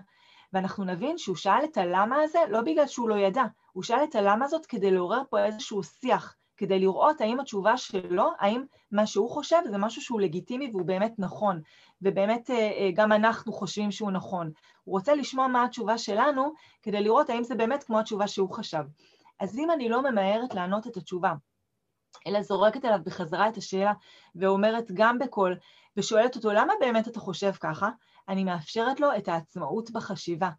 ואנחנו 0.54 0.84
נבין 0.84 1.18
שהוא 1.18 1.36
שאל 1.36 1.64
את 1.64 1.78
הלמה 1.78 2.22
הזה 2.22 2.40
לא 2.50 2.62
בגלל 2.62 2.88
שהוא 2.88 3.10
לא 3.10 3.16
ידע, 3.16 3.44
הוא 3.72 3.84
שאל 3.84 4.04
את 4.04 4.16
הלמה 4.16 4.46
הזאת 4.46 4.66
כדי 4.66 4.92
לעורר 4.92 5.22
פה 5.30 5.46
איזשהו 5.46 5.84
שיח, 5.84 6.36
כדי 6.62 6.80
לראות 6.80 7.22
האם 7.22 7.40
התשובה 7.40 7.78
שלו, 7.78 8.32
האם 8.40 8.64
מה 8.92 9.06
שהוא 9.08 9.30
חושב 9.30 9.58
זה 9.70 9.78
משהו 9.78 10.02
שהוא 10.02 10.22
לגיטימי 10.22 10.70
והוא 10.72 10.86
באמת 10.86 11.14
נכון, 11.18 11.62
ובאמת 12.02 12.50
אה, 12.50 12.56
אה, 12.56 12.90
גם 12.94 13.12
אנחנו 13.12 13.54
חושבים 13.54 13.92
שהוא 13.92 14.12
נכון. 14.12 14.52
הוא 14.84 14.94
רוצה 14.94 15.16
לשמוע 15.16 15.48
מה 15.48 15.64
התשובה 15.64 15.98
שלנו, 15.98 16.54
כדי 16.82 17.02
לראות 17.02 17.30
האם 17.30 17.44
זה 17.44 17.56
באמת 17.56 17.84
כמו 17.84 18.00
התשובה 18.00 18.28
שהוא 18.28 18.54
חשב. 18.54 18.84
אז 19.40 19.58
אם 19.58 19.72
אני 19.72 19.90
לא 19.90 20.12
ממהרת 20.12 20.54
לענות 20.54 20.88
את 20.88 20.98
התשובה, 20.98 21.34
אלא 22.28 22.42
זורקת 22.42 22.86
אליו 22.86 23.00
בחזרה 23.06 23.50
את 23.50 23.58
השאלה 23.58 23.94
ואומרת 24.36 24.92
גם 24.94 25.20
בקול, 25.20 25.58
ושואלת 25.98 26.36
אותו 26.36 26.52
למה 26.52 26.74
באמת 26.80 27.08
אתה 27.08 27.20
חושב 27.20 27.52
ככה, 27.52 27.90
אני 28.30 28.44
מאפשרת 28.44 29.00
לו 29.00 29.08
את 29.18 29.28
העצמאות 29.28 29.92
בחשיבה. 29.92 30.50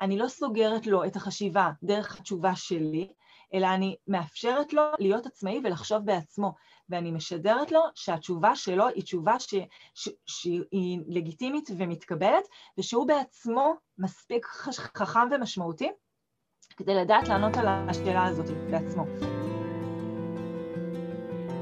אני 0.00 0.18
לא 0.18 0.28
סוגרת 0.28 0.86
לו 0.86 1.04
את 1.04 1.16
החשיבה 1.16 1.70
דרך 1.82 2.20
התשובה 2.20 2.56
שלי, 2.56 3.12
אלא 3.54 3.66
אני 3.66 3.96
מאפשרת 4.08 4.72
לו 4.72 4.82
להיות 4.98 5.26
עצמאי 5.26 5.60
ולחשוב 5.64 5.98
בעצמו, 6.04 6.54
ואני 6.88 7.10
משדרת 7.10 7.72
לו 7.72 7.80
שהתשובה 7.94 8.56
שלו 8.56 8.88
היא 8.88 9.02
תשובה 9.02 9.38
ש, 9.38 9.54
ש, 9.94 10.08
שהיא 10.26 11.00
לגיטימית 11.06 11.70
ומתקבלת, 11.76 12.44
ושהוא 12.78 13.06
בעצמו 13.06 13.74
מספיק 13.98 14.46
חכם 14.96 15.28
ומשמעותי 15.30 15.90
כדי 16.76 16.94
לדעת 16.94 17.28
לענות 17.28 17.56
על 17.56 17.66
השאלה 17.68 18.26
הזאת 18.26 18.46
בעצמו. 18.70 19.04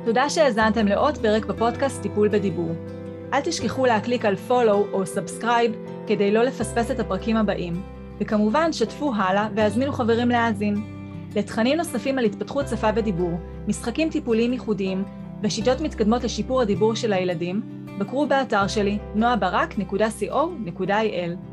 תודה 0.05 0.31
שהאזנתם 0.31 0.87
לעוד 0.87 1.18
פרק 1.18 1.44
בפודקאסט 1.44 2.03
טיפול 2.03 2.29
בדיבור. 2.29 2.70
אל 3.33 3.40
תשכחו 3.40 3.87
להקליק 3.87 4.24
על 4.24 4.35
follow 4.48 4.92
או 4.92 5.03
subscribe 5.03 6.07
כדי 6.07 6.33
לא 6.33 6.42
לפספס 6.42 6.90
את 6.90 7.00
הפרקים 7.00 7.37
הבאים, 7.37 7.83
וכמובן 8.20 8.72
שתפו 8.72 9.12
הלאה 9.14 9.48
והזמינו 9.57 9.92
חברים 9.92 10.29
להאזין. 10.29 10.99
לתכנים 11.37 11.77
נוספים 11.77 12.19
על 12.19 12.25
התפתחות 12.25 12.69
שפה 12.69 12.88
ודיבור, 12.95 13.40
משחקים 13.69 14.11
טיפוליים 14.11 14.53
ייחודיים 14.53 15.05
ושיטות 15.43 15.81
מתקדמות 15.81 16.25
לשיפור 16.25 16.62
הדיבור 16.62 16.95
של 16.95 17.12
הילדים, 17.12 17.62
בקרו 17.99 18.27
באתר 18.27 18.66
שלי 18.66 18.99
noabarak.co.il 19.16 21.49